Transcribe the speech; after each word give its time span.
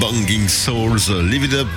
Banging 0.00 0.48
Souls, 0.48 0.98
Live 1.30 1.44
It 1.44 1.54
Up. 1.54 1.68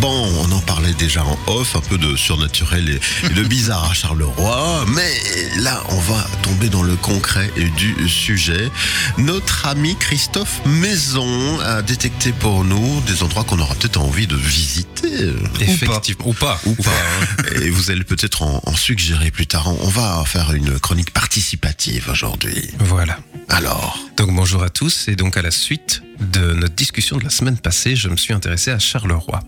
Bon, 0.00 0.26
on 0.40 0.52
en 0.52 0.60
parlait 0.60 0.94
déjà 0.94 1.24
en 1.24 1.38
off, 1.46 1.76
un 1.76 1.80
peu 1.80 1.98
de 1.98 2.16
surnaturel 2.16 2.88
et, 2.88 3.28
de 3.34 3.42
bizarre 3.42 3.90
à 3.90 3.94
Charleroi, 3.94 4.84
mais 4.88 5.12
là, 5.60 5.82
on 5.90 5.98
va 6.00 6.26
tomber 6.42 6.68
dans 6.68 6.82
le 6.82 6.96
concret 6.96 7.50
du 7.76 8.08
sujet. 8.08 8.70
Notre 9.18 9.66
ami 9.66 9.96
Christophe 9.96 10.60
Maison 10.66 11.60
a 11.60 11.82
détecté 11.82 12.32
pour 12.32 12.64
nous 12.64 13.00
des 13.02 13.22
endroits 13.22 13.44
qu'on 13.44 13.58
aura 13.58 13.74
peut-être 13.74 14.00
envie 14.00 14.26
de 14.26 14.36
visiter. 14.36 15.30
Effectivement, 15.60 16.28
ou 16.28 16.32
pas. 16.32 16.60
Ou 16.66 16.74
pas. 16.74 16.90
hein. 16.90 17.44
Et 17.62 17.70
vous 17.70 17.90
allez 17.90 18.04
peut-être 18.04 18.42
en, 18.42 18.62
en 18.64 18.74
suggérer 18.76 19.30
plus 19.30 19.46
tard. 19.46 19.68
On 19.82 19.88
va 19.88 20.22
faire 20.26 20.52
une 20.52 20.78
chronique 20.78 21.12
participative 21.12 22.08
aujourd'hui. 22.10 22.70
Voilà. 22.80 23.18
Alors, 23.48 23.98
Donc 24.16 24.34
bonjour 24.34 24.62
à 24.62 24.68
tous 24.70 25.08
et 25.08 25.16
donc 25.16 25.36
à 25.36 25.42
la 25.42 25.50
suite 25.50 26.02
de 26.20 26.52
notre 26.54 26.74
discussion 26.74 27.16
de 27.16 27.24
la 27.24 27.30
semaine 27.30 27.58
passée, 27.58 27.96
je 27.96 28.08
me 28.08 28.16
suis 28.16 28.34
intéressé 28.34 28.70
à 28.70 28.78
Charleroi. 28.78 29.40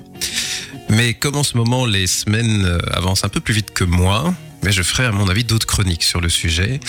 Mais 0.88 1.14
comme 1.14 1.36
en 1.36 1.42
ce 1.42 1.56
moment 1.56 1.86
les 1.86 2.06
semaines 2.06 2.64
euh, 2.64 2.78
avancent 2.90 3.24
un 3.24 3.28
peu 3.28 3.40
plus 3.40 3.54
vite 3.54 3.70
que 3.72 3.84
moi, 3.84 4.34
mais 4.62 4.72
je 4.72 4.82
ferai 4.82 5.04
à 5.04 5.12
mon 5.12 5.28
avis 5.28 5.44
d'autres 5.44 5.66
chroniques 5.66 6.02
sur 6.02 6.20
le 6.20 6.28
sujet, 6.28 6.80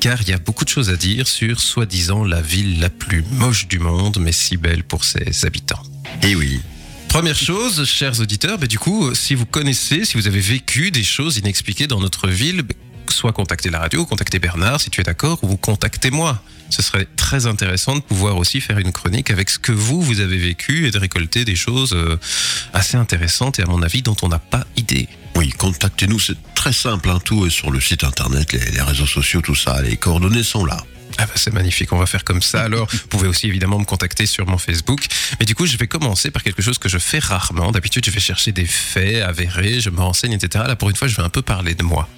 car 0.00 0.22
il 0.22 0.28
y 0.28 0.32
a 0.32 0.38
beaucoup 0.38 0.64
de 0.64 0.68
choses 0.68 0.90
à 0.90 0.96
dire 0.96 1.26
sur 1.26 1.60
soi-disant 1.60 2.24
la 2.24 2.40
ville 2.40 2.80
la 2.80 2.90
plus 2.90 3.24
moche 3.32 3.66
du 3.68 3.78
monde, 3.78 4.18
mais 4.20 4.32
si 4.32 4.56
belle 4.56 4.84
pour 4.84 5.04
ses 5.04 5.44
habitants. 5.44 5.82
eh 6.22 6.34
oui. 6.34 6.60
Première 7.08 7.36
chose, 7.36 7.84
chers 7.86 8.20
auditeurs, 8.20 8.58
bah, 8.58 8.66
du 8.66 8.78
coup, 8.78 9.14
si 9.14 9.34
vous 9.34 9.46
connaissez, 9.46 10.04
si 10.04 10.18
vous 10.18 10.26
avez 10.26 10.40
vécu 10.40 10.90
des 10.90 11.02
choses 11.02 11.38
inexpliquées 11.38 11.86
dans 11.86 12.00
notre 12.00 12.28
ville, 12.28 12.62
bah, 12.62 12.74
soit 13.08 13.32
contactez 13.32 13.70
la 13.70 13.80
radio, 13.80 14.04
contactez 14.04 14.38
Bernard 14.38 14.80
si 14.80 14.90
tu 14.90 15.00
es 15.00 15.04
d'accord, 15.04 15.38
ou 15.42 15.56
contactez 15.56 16.10
moi. 16.10 16.42
Ce 16.70 16.82
serait 16.82 17.06
très 17.16 17.46
intéressant 17.46 17.96
de 17.96 18.00
pouvoir 18.00 18.36
aussi 18.36 18.60
faire 18.60 18.78
une 18.78 18.92
chronique 18.92 19.30
avec 19.30 19.50
ce 19.50 19.58
que 19.58 19.72
vous, 19.72 20.02
vous 20.02 20.20
avez 20.20 20.36
vécu 20.36 20.86
et 20.86 20.90
de 20.90 20.98
récolter 20.98 21.44
des 21.44 21.56
choses 21.56 21.92
euh, 21.94 22.18
assez 22.72 22.96
intéressantes 22.96 23.58
et 23.58 23.62
à 23.62 23.66
mon 23.66 23.82
avis 23.82 24.02
dont 24.02 24.16
on 24.22 24.28
n'a 24.28 24.38
pas 24.38 24.66
idée. 24.76 25.08
Oui, 25.34 25.50
contactez-nous, 25.50 26.18
c'est 26.18 26.36
très 26.54 26.72
simple, 26.72 27.10
hein, 27.10 27.20
tout 27.24 27.46
est 27.46 27.50
sur 27.50 27.70
le 27.70 27.80
site 27.80 28.04
internet, 28.04 28.52
les, 28.52 28.70
les 28.72 28.82
réseaux 28.82 29.06
sociaux, 29.06 29.40
tout 29.40 29.54
ça, 29.54 29.80
les 29.82 29.96
coordonnées 29.96 30.42
sont 30.42 30.64
là. 30.64 30.78
Ah 31.20 31.26
bah 31.26 31.32
c'est 31.34 31.52
magnifique, 31.52 31.92
on 31.92 31.98
va 31.98 32.06
faire 32.06 32.22
comme 32.22 32.42
ça. 32.42 32.62
Alors, 32.62 32.86
vous 32.90 33.08
pouvez 33.08 33.26
aussi 33.26 33.48
évidemment 33.48 33.78
me 33.78 33.84
contacter 33.84 34.26
sur 34.26 34.46
mon 34.46 34.56
Facebook. 34.56 35.04
Mais 35.40 35.46
du 35.46 35.56
coup, 35.56 35.66
je 35.66 35.76
vais 35.76 35.88
commencer 35.88 36.30
par 36.30 36.44
quelque 36.44 36.62
chose 36.62 36.78
que 36.78 36.88
je 36.88 36.98
fais 36.98 37.18
rarement. 37.18 37.72
D'habitude, 37.72 38.04
je 38.04 38.10
vais 38.10 38.20
chercher 38.20 38.52
des 38.52 38.66
faits 38.66 39.22
avérés, 39.22 39.80
je 39.80 39.90
me 39.90 40.00
renseigne, 40.00 40.32
etc. 40.32 40.64
Là, 40.68 40.76
pour 40.76 40.90
une 40.90 40.96
fois, 40.96 41.08
je 41.08 41.16
vais 41.16 41.22
un 41.22 41.28
peu 41.28 41.42
parler 41.42 41.74
de 41.74 41.82
moi. 41.82 42.08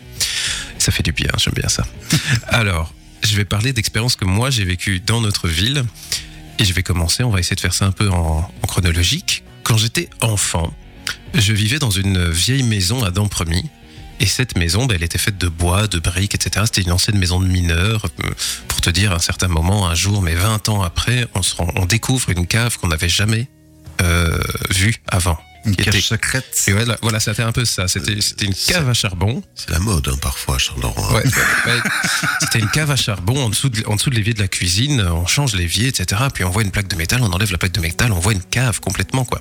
Ça 0.79 0.93
fait 0.93 1.03
du 1.03 1.13
bien, 1.13 1.31
j'aime 1.39 1.55
bien 1.55 1.69
ça. 1.69 1.87
Alors, 2.49 2.93
je 3.23 3.37
vais 3.37 3.45
parler 3.45 3.73
d'expériences 3.73 4.17
que 4.17 4.25
moi 4.25 4.51
j'ai 4.51 4.65
vécues 4.65 5.01
dans 5.01 5.21
notre 5.21 5.49
ville. 5.49 5.85
Et 6.59 6.65
je 6.65 6.75
vais 6.75 6.83
commencer, 6.83 7.23
on 7.25 7.31
va 7.31 7.41
essayer 7.41 7.57
de 7.57 7.61
faire 7.61 7.73
ça 7.73 7.87
un 7.87 7.93
peu 7.93 8.11
en, 8.11 8.43
chronologique. 8.69 9.45
Quand 9.63 9.79
j'étais 9.79 10.11
enfant, 10.21 10.73
je 11.35 11.53
vivais 11.55 11.79
dans 11.79 11.91
une 11.91 12.29
vieille 12.31 12.63
maison 12.63 13.03
à 13.03 13.11
Dampremy. 13.11 13.65
Et 14.23 14.27
cette 14.27 14.59
maison, 14.59 14.85
ben, 14.85 14.97
elle 14.97 15.03
était 15.03 15.17
faite 15.17 15.39
de 15.39 15.49
bois, 15.49 15.87
de 15.87 15.99
briques, 15.99 16.35
etc. 16.35 16.67
C'était 16.67 16.83
une 16.83 16.93
ancienne 16.93 17.17
maison 17.19 17.41
de 17.41 17.47
mineurs. 17.47 18.05
Euh, 18.23 18.31
Pour 18.69 18.83
te 18.83 18.91
dire, 18.91 19.13
à 19.13 19.15
un 19.15 19.21
certain 19.21 19.49
moment, 19.49 19.89
un 19.89 19.95
jour, 19.95 20.21
mais 20.21 20.35
20 20.35 20.69
ans 20.69 20.83
après, 20.83 21.27
on, 21.35 21.43
se 21.43 21.55
rend- 21.57 21.73
on 21.77 21.87
découvre 21.87 22.29
une 22.29 22.47
cave 22.47 22.77
qu'on 22.77 22.89
n'avait 22.89 23.09
jamais 23.09 23.49
euh, 24.03 24.39
vue 24.69 24.97
avant. 25.09 25.39
Une 25.67 25.77
cache 25.77 25.89
était- 25.89 26.01
secrète. 26.01 26.65
Et 26.69 26.73
voilà, 26.73 26.97
voilà 27.03 27.21
c'était 27.21 27.43
un 27.43 27.53
peu 27.53 27.65
ça. 27.65 27.87
C'était 27.89 28.21
c'était 28.21 28.47
une 28.47 28.55
cave 28.55 28.89
à 28.89 28.95
charbon. 28.95 29.43
C'est 29.55 29.71
la 29.71 29.79
mode, 29.79 30.09
hein, 30.09 30.17
parfois, 30.21 30.57
à 30.57 30.59
Charleroi. 30.59 31.13
Ouais, 31.15 31.23
ouais. 31.25 31.81
C'était 32.41 32.59
une 32.61 32.71
cave 32.71 32.91
à 32.91 32.97
charbon 32.97 33.45
en 33.45 33.49
dessous, 33.51 33.69
de, 33.69 33.83
en 33.87 33.97
dessous 33.97 34.11
de 34.11 34.15
l'évier 34.15 34.33
de 34.35 34.41
la 34.41 34.49
cuisine. 34.49 35.01
On 35.03 35.27
change 35.27 35.55
l'évier, 35.55 35.89
etc. 35.89 36.23
Puis 36.33 36.45
on 36.45 36.51
voit 36.51 36.63
une 36.63 36.71
plaque 36.71 36.89
de 36.89 36.97
métal, 36.97 37.21
on 37.23 37.31
enlève 37.33 37.53
la 37.53 37.59
plaque 37.59 37.73
de 37.73 37.81
métal, 37.81 38.13
on 38.13 38.19
voit 38.21 38.33
une 38.33 38.43
cave 38.43 38.81
complètement, 38.81 39.25
quoi. 39.25 39.41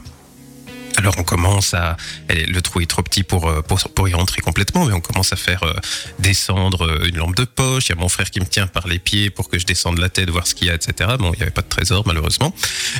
Alors 0.99 1.15
on 1.17 1.23
commence 1.23 1.73
à... 1.73 1.95
le 2.27 2.59
trou 2.59 2.81
est 2.81 2.85
trop 2.85 3.01
petit 3.01 3.23
pour, 3.23 3.47
euh, 3.47 3.61
pour, 3.61 4.09
y 4.09 4.13
rentrer 4.13 4.41
complètement, 4.41 4.83
mais 4.83 4.91
on 4.91 4.99
commence 4.99 5.31
à 5.31 5.37
faire 5.37 5.63
euh, 5.63 5.73
descendre 6.19 6.85
euh, 6.85 7.07
une 7.07 7.15
lampe 7.15 7.37
de 7.37 7.45
poche. 7.45 7.87
Il 7.87 7.95
y 7.95 7.97
a 7.97 8.01
mon 8.01 8.09
frère 8.09 8.29
qui 8.29 8.41
me 8.41 8.45
tient 8.45 8.67
par 8.67 8.85
les 8.85 8.99
pieds 8.99 9.29
pour 9.29 9.47
que 9.47 9.57
je 9.57 9.65
descende 9.65 9.97
la 9.97 10.09
tête, 10.09 10.29
voir 10.29 10.45
ce 10.45 10.55
qu'il 10.55 10.67
y 10.67 10.69
a, 10.69 10.73
etc. 10.73 11.11
Bon, 11.17 11.31
il 11.33 11.37
n'y 11.37 11.43
avait 11.43 11.51
pas 11.51 11.61
de 11.61 11.69
trésor, 11.69 12.03
malheureusement. 12.05 12.53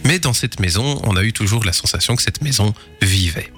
Mais 0.06 0.18
dans 0.18 0.32
cette 0.32 0.62
maison, 0.62 1.02
on 1.04 1.18
a 1.18 1.24
eu 1.24 1.34
toujours 1.34 1.66
la 1.66 1.74
sensation 1.74 2.16
que 2.16 2.22
cette 2.22 2.42
maison 2.42 2.74
vivait. 3.02 3.52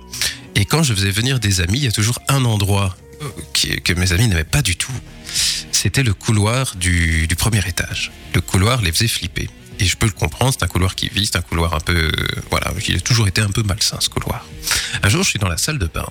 Et 0.56 0.66
quand 0.66 0.82
je 0.82 0.96
faisais 0.96 1.12
venir 1.12 1.40
des 1.40 1.62
amis, 1.62 1.78
il 1.78 1.84
y 1.84 1.88
a 1.88 1.92
toujours 1.92 2.18
un 2.28 2.44
endroit 2.44 2.98
que 3.54 3.94
mes 3.94 4.12
amis 4.12 4.28
n'aimaient 4.28 4.44
pas 4.44 4.64
du 4.64 4.76
tout. 4.76 4.92
C'était 5.72 6.02
le 6.02 6.16
couloir 6.16 6.76
du, 6.78 7.28
du 7.28 7.36
premier 7.36 7.62
étage. 7.68 8.12
Le 8.34 8.42
couloir 8.42 8.82
les 8.82 8.92
faisait 8.92 9.08
flipper. 9.08 9.50
Et 9.82 9.86
je 9.86 9.98
peux 9.98 10.06
le 10.06 10.12
comprendre, 10.12 10.54
c'est 10.58 10.64
un 10.64 10.68
couloir 10.68 10.94
qui 10.96 11.10
vit, 11.10 11.26
c'est 11.26 11.38
un 11.38 11.42
couloir 11.42 11.74
un 11.74 11.80
peu... 11.80 11.96
euh, 11.96 12.12
voilà, 12.52 12.72
il 12.88 12.96
a 12.96 13.00
toujours 13.00 13.28
été 13.28 13.42
un 13.42 13.50
peu 13.50 13.64
malsain 13.64 13.98
ce 14.00 14.10
couloir. 14.10 14.46
Un 15.02 15.10
jour, 15.10 15.24
je 15.24 15.30
suis 15.32 15.40
dans 15.40 15.48
la 15.50 15.58
salle 15.58 15.80
de 15.80 15.88
bain. 15.88 16.08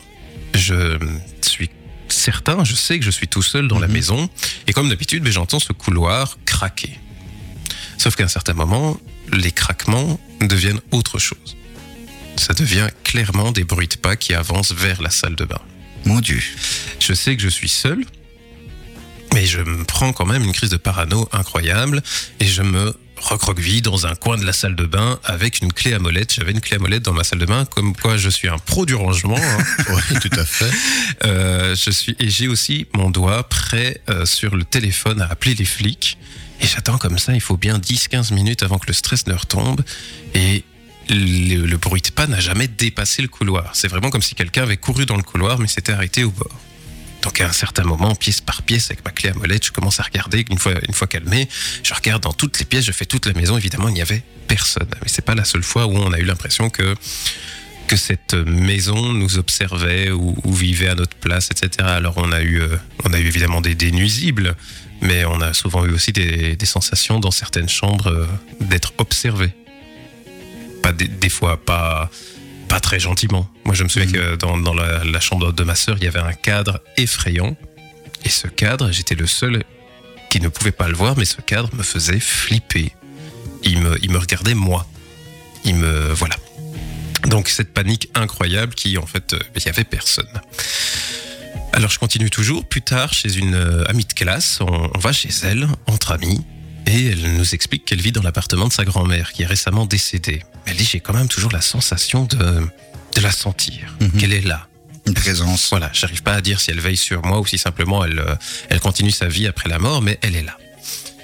Je 0.55 0.99
suis 1.41 1.71
certain, 2.09 2.65
je 2.65 2.75
sais 2.75 2.99
que 2.99 3.05
je 3.05 3.11
suis 3.13 3.29
tout 3.29 3.43
seul 3.43 3.69
dans 3.69 3.79
la 3.79 3.87
Mhm. 3.87 3.93
maison. 3.93 4.29
Et 4.67 4.73
comme 4.73 4.89
d'habitude, 4.89 5.23
ben, 5.23 5.33
j'entends 5.33 5.61
ce 5.61 5.73
couloir 5.73 6.37
craquer. 6.45 6.99
Sauf 7.97 8.17
qu'à 8.17 8.25
un 8.25 8.29
certain 8.29 8.55
moment, 8.55 8.99
les 9.33 9.53
craquements 9.53 10.19
deviennent 10.41 10.81
autre 10.91 11.19
chose. 11.21 11.57
Ça 12.37 12.55
devient 12.55 12.89
clairement 13.05 13.53
des 13.53 13.63
bruits 13.65 13.87
de 13.89 13.95
pas 13.97 14.17
qui 14.17 14.35
avancent 14.35 14.73
vers 14.73 15.01
la 15.01 15.11
salle 15.11 15.37
de 15.37 15.45
bain. 15.45 15.61
Mon 16.07 16.19
Dieu. 16.21 16.43
Je 16.99 17.13
sais 17.13 17.37
que 17.37 17.43
je 17.43 17.49
suis 17.49 17.69
seul, 17.69 18.05
mais 19.35 19.47
je 19.47 19.61
me 19.61 19.85
prends 19.85 20.13
quand 20.13 20.27
même 20.27 20.43
une 20.43 20.53
crise 20.53 20.71
de 20.71 20.77
parano 20.79 21.29
incroyable 21.33 22.03
et 22.41 22.47
je 22.47 22.63
me 22.63 22.97
recroqueville 23.21 23.83
dans 23.83 24.07
un 24.07 24.15
coin 24.15 24.37
de 24.37 24.45
la 24.45 24.53
salle 24.53 24.75
de 24.77 24.85
bain 24.85 25.19
avec 25.25 25.61
une 25.61 25.73
clé 25.73 25.95
à 25.95 25.99
molette. 25.99 26.33
J'avais 26.35 26.53
une 26.53 26.61
clé 26.61 26.77
à 26.77 26.79
molette 26.79 27.03
dans 27.03 27.13
ma 27.13 27.25
salle 27.25 27.39
de 27.39 27.47
bain, 27.47 27.65
comme 27.65 27.95
quoi 27.95 28.17
je 28.17 28.29
suis 28.29 28.49
un 28.49 28.59
pro 28.59 28.87
du 28.87 28.95
rangement. 28.95 29.37
hein. 29.39 29.65
Oui, 29.91 30.19
tout 30.21 30.39
à 30.39 30.45
fait. 30.45 30.71
Euh, 31.25 31.75
je 31.77 31.91
suis 31.91 32.17
et 32.19 32.29
j'ai 32.31 32.49
aussi 32.49 32.87
mon 32.95 33.11
doigt 33.11 33.49
prêt 33.49 34.01
euh, 34.09 34.25
sur 34.27 34.57
le 34.57 34.65
téléphone 34.65 35.21
à 35.23 35.27
appeler 35.27 35.55
les 35.55 35.65
flics. 35.65 36.19
Et 36.61 36.67
j'attends 36.67 36.99
comme 36.99 37.19
ça, 37.19 37.35
il 37.35 37.41
faut 37.41 37.57
bien 37.57 37.79
10-15 37.79 38.35
minutes 38.35 38.63
avant 38.63 38.79
que 38.79 38.87
le 38.87 38.93
stress 38.93 39.27
ne 39.27 39.35
retombe. 39.35 39.81
Et 40.35 40.65
le, 41.09 41.67
le 41.67 41.77
bruit 41.77 42.03
de 42.03 42.11
pas 42.11 42.27
n'a 42.27 42.41
jamais 42.41 42.69
dépassé 42.69 43.23
le 43.23 43.29
couloir. 43.29 43.71
C'est 43.75 43.89
vraiment 43.89 44.11
comme 44.11 44.23
si 44.23 44.35
quelqu'un 44.35 44.63
avait 44.63 44.77
couru 44.77 45.07
dans 45.07 45.17
le 45.17 45.23
couloir 45.23 45.59
mais 45.59 45.67
s'était 45.69 45.93
arrêté 45.93 46.25
au 46.25 46.31
bord. 46.31 46.51
Donc 47.23 47.41
à 47.41 47.49
un 47.49 47.53
certain 47.53 47.85
moment, 47.85 48.15
pièce 48.15 48.41
par 48.41 48.63
pièce, 48.63 48.91
avec 48.91 49.05
ma 49.05 49.11
clé 49.11 49.31
à 49.31 49.35
molette, 49.35 49.67
je 49.67 49.73
commence 49.73 50.01
à 50.01 50.03
regarder. 50.03 50.45
Une 50.51 50.59
fois, 50.59 50.73
une 50.89 50.95
fois 50.95 51.07
calmé, 51.07 51.49
je 51.83 51.93
regarde 51.95 52.23
dans 52.23 52.33
toutes 52.33 52.59
les 52.59 52.65
pièces, 52.65 52.85
je 52.85 52.93
fais 52.93 53.05
toute 53.05 53.27
la 53.27 53.33
maison. 53.35 53.57
Évidemment, 53.59 53.89
il 53.89 53.95
n'y 53.95 54.03
avait 54.03 54.23
personne. 54.49 54.89
Mais 55.03 55.09
c'est 55.09 55.25
pas 55.25 55.35
la 55.35 55.45
seule 55.45 55.63
fois 55.63 55.87
où 55.87 55.97
on 55.97 56.13
a 56.13 56.19
eu 56.19 56.25
l'impression 56.25 56.71
que 56.71 56.95
que 57.87 57.97
cette 57.97 58.35
maison 58.35 59.13
nous 59.13 59.39
observait 59.39 60.13
ou, 60.13 60.37
vivait 60.53 60.87
à 60.87 60.95
notre 60.95 61.17
place, 61.17 61.49
etc. 61.51 61.89
Alors 61.89 62.19
on 62.19 62.31
a 62.31 62.41
eu, 62.41 62.61
euh, 62.61 62.77
on 63.05 63.13
a 63.13 63.19
eu 63.19 63.27
évidemment 63.27 63.61
des, 63.61 63.75
des 63.75 63.91
nuisibles, 63.91 64.55
mais 65.03 65.25
on 65.25 65.41
a 65.41 65.53
souvent 65.55 65.85
eu 65.85 65.91
aussi 65.91 66.13
des, 66.13 66.57
sensations 66.63 67.19
dans 67.19 67.33
certaines 67.33 67.69
chambres 67.69 68.07
euh, 68.07 68.27
d'être 68.61 68.93
observé. 68.99 69.51
Pas 70.85 70.93
des 70.93 71.29
fois 71.29 71.57
pas 71.65 72.13
pas 72.71 72.81
très 72.81 73.01
gentiment. 73.01 73.45
Moi 73.67 73.75
je 73.75 73.83
me 73.85 73.89
souviens 73.89 74.07
Mhm. 74.09 74.13
que 74.15 74.37
dans, 74.37 74.57
dans 74.57 74.73
la, 74.75 75.05
la 75.05 75.21
chambre 75.21 75.53
de 75.53 75.65
ma 75.65 75.75
sœur 75.75 75.97
il 75.99 76.05
y 76.05 76.09
avait 76.09 76.21
un 76.21 76.33
cadre 76.33 76.81
effrayant 76.97 77.57
et 78.25 78.29
ce 78.31 78.47
cadre 78.47 78.91
j'étais 78.93 79.17
le 79.17 79.27
seul 79.27 79.65
qui 80.31 80.41
ne 80.41 80.49
pouvait 80.49 80.71
pas 80.73 80.87
le 80.89 80.95
voir, 80.95 81.17
mais 81.19 81.25
ce 81.25 81.41
cadre 81.41 81.69
me 81.75 81.83
faisait 81.83 82.21
flipper. 82.21 82.93
Il 83.65 83.81
me, 83.81 83.99
il 84.05 84.11
me 84.13 84.19
regardait 84.19 84.55
moi. 84.55 84.87
Il 85.65 85.75
me 85.75 86.13
voilà. 86.13 86.37
Donc 87.27 87.49
cette 87.49 87.75
panique 87.75 88.09
incroyable 88.15 88.75
qui 88.75 88.97
en 88.97 89.07
fait 89.07 89.35
euh, 89.35 89.39
il 89.57 89.65
y 89.67 89.69
avait 89.69 89.85
personne. 89.85 90.31
Alors 91.73 91.91
je 91.91 91.99
continue 91.99 92.31
toujours. 92.31 92.65
Plus 92.65 92.83
tard, 92.83 93.13
chez 93.13 93.37
une 93.37 93.55
euh, 93.55 93.85
amie 93.91 94.05
de 94.05 94.13
classe, 94.13 94.59
on, 94.61 94.91
on 94.95 94.99
va 94.99 95.13
chez 95.13 95.31
elle 95.43 95.67
entre 95.87 96.13
amis 96.13 96.41
et 96.91 97.07
elle 97.13 97.35
nous 97.37 97.55
explique 97.55 97.85
qu'elle 97.85 98.01
vit 98.01 98.13
dans 98.13 98.23
l'appartement 98.23 98.69
de 98.69 98.73
sa 98.73 98.85
grand-mère 98.85 99.33
qui 99.33 99.43
est 99.43 99.47
récemment 99.47 99.87
décédée. 99.87 100.43
Elle 100.67 100.77
dit 100.77 100.85
j'ai 100.85 101.01
quand 101.01 101.15
même 101.15 101.29
toujours 101.29 101.53
la 101.53 101.61
sensation 101.61 102.25
de 102.25 102.67
de 103.17 103.21
la 103.21 103.33
sentir, 103.33 103.97
Mhm. 104.01 104.13
qu'elle 104.21 104.33
est 104.33 104.41
là. 104.47 104.69
Une 105.07 105.15
présence. 105.15 105.69
Voilà, 105.71 105.91
j'arrive 105.93 106.23
pas 106.23 106.35
à 106.35 106.41
dire 106.41 106.61
si 106.61 106.71
elle 106.71 106.79
veille 106.81 106.97
sur 106.97 107.25
moi 107.25 107.41
ou 107.41 107.47
si 107.47 107.59
simplement 107.59 108.05
elle, 108.05 108.21
euh, 108.21 108.35
elle 108.69 108.79
continue 108.79 109.11
sa 109.11 109.27
vie 109.27 109.49
après 109.49 109.69
la 109.69 109.79
mort, 109.81 110.01
mais 110.03 110.19
elle 110.23 110.37
est 110.37 110.43
là. 110.45 110.57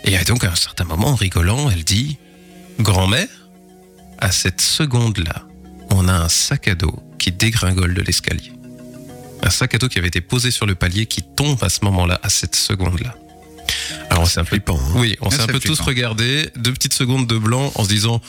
Et 0.04 0.16
donc 0.24 0.42
à 0.44 0.50
un 0.50 0.56
certain 0.56 0.84
moment, 0.84 1.08
en 1.08 1.14
rigolant, 1.14 1.70
elle 1.70 1.84
dit 1.84 2.18
Grand-mère, 2.80 3.28
à 4.18 4.30
cette 4.32 4.60
seconde-là, 4.60 5.44
on 5.90 6.08
a 6.08 6.12
un 6.12 6.28
sac 6.28 6.68
à 6.68 6.74
dos 6.74 6.98
qui 7.18 7.30
dégringole 7.32 7.94
de 7.94 8.02
l'escalier. 8.02 8.52
Un 9.42 9.50
sac 9.50 9.74
à 9.74 9.78
dos 9.78 9.88
qui 9.88 9.98
avait 9.98 10.08
été 10.08 10.20
posé 10.20 10.50
sur 10.50 10.66
le 10.66 10.74
palier 10.74 11.06
qui 11.06 11.22
tombe 11.22 11.62
à 11.62 11.68
ce 11.68 11.84
moment-là, 11.84 12.18
à 12.22 12.28
cette 12.30 12.56
seconde-là. 12.56 13.14
Alors 14.10 14.22
on 14.22 14.26
s'est 14.26 14.40
un 14.40 14.44
peu, 14.44 14.50
Flippant. 14.56 14.78
hein. 14.78 14.92
oui, 14.96 15.16
on 15.20 15.28
Ah, 15.28 15.30
s'est 15.30 15.40
un 15.42 15.46
c'est 15.46 15.52
peu 15.52 15.60
tous 15.60 15.66
flippant. 15.76 15.84
regardés, 15.84 16.50
deux 16.56 16.72
petites 16.72 16.94
secondes 16.94 17.26
de 17.26 17.38
blanc 17.38 17.72
en 17.74 17.84
se 17.84 17.88
disant 17.88 18.20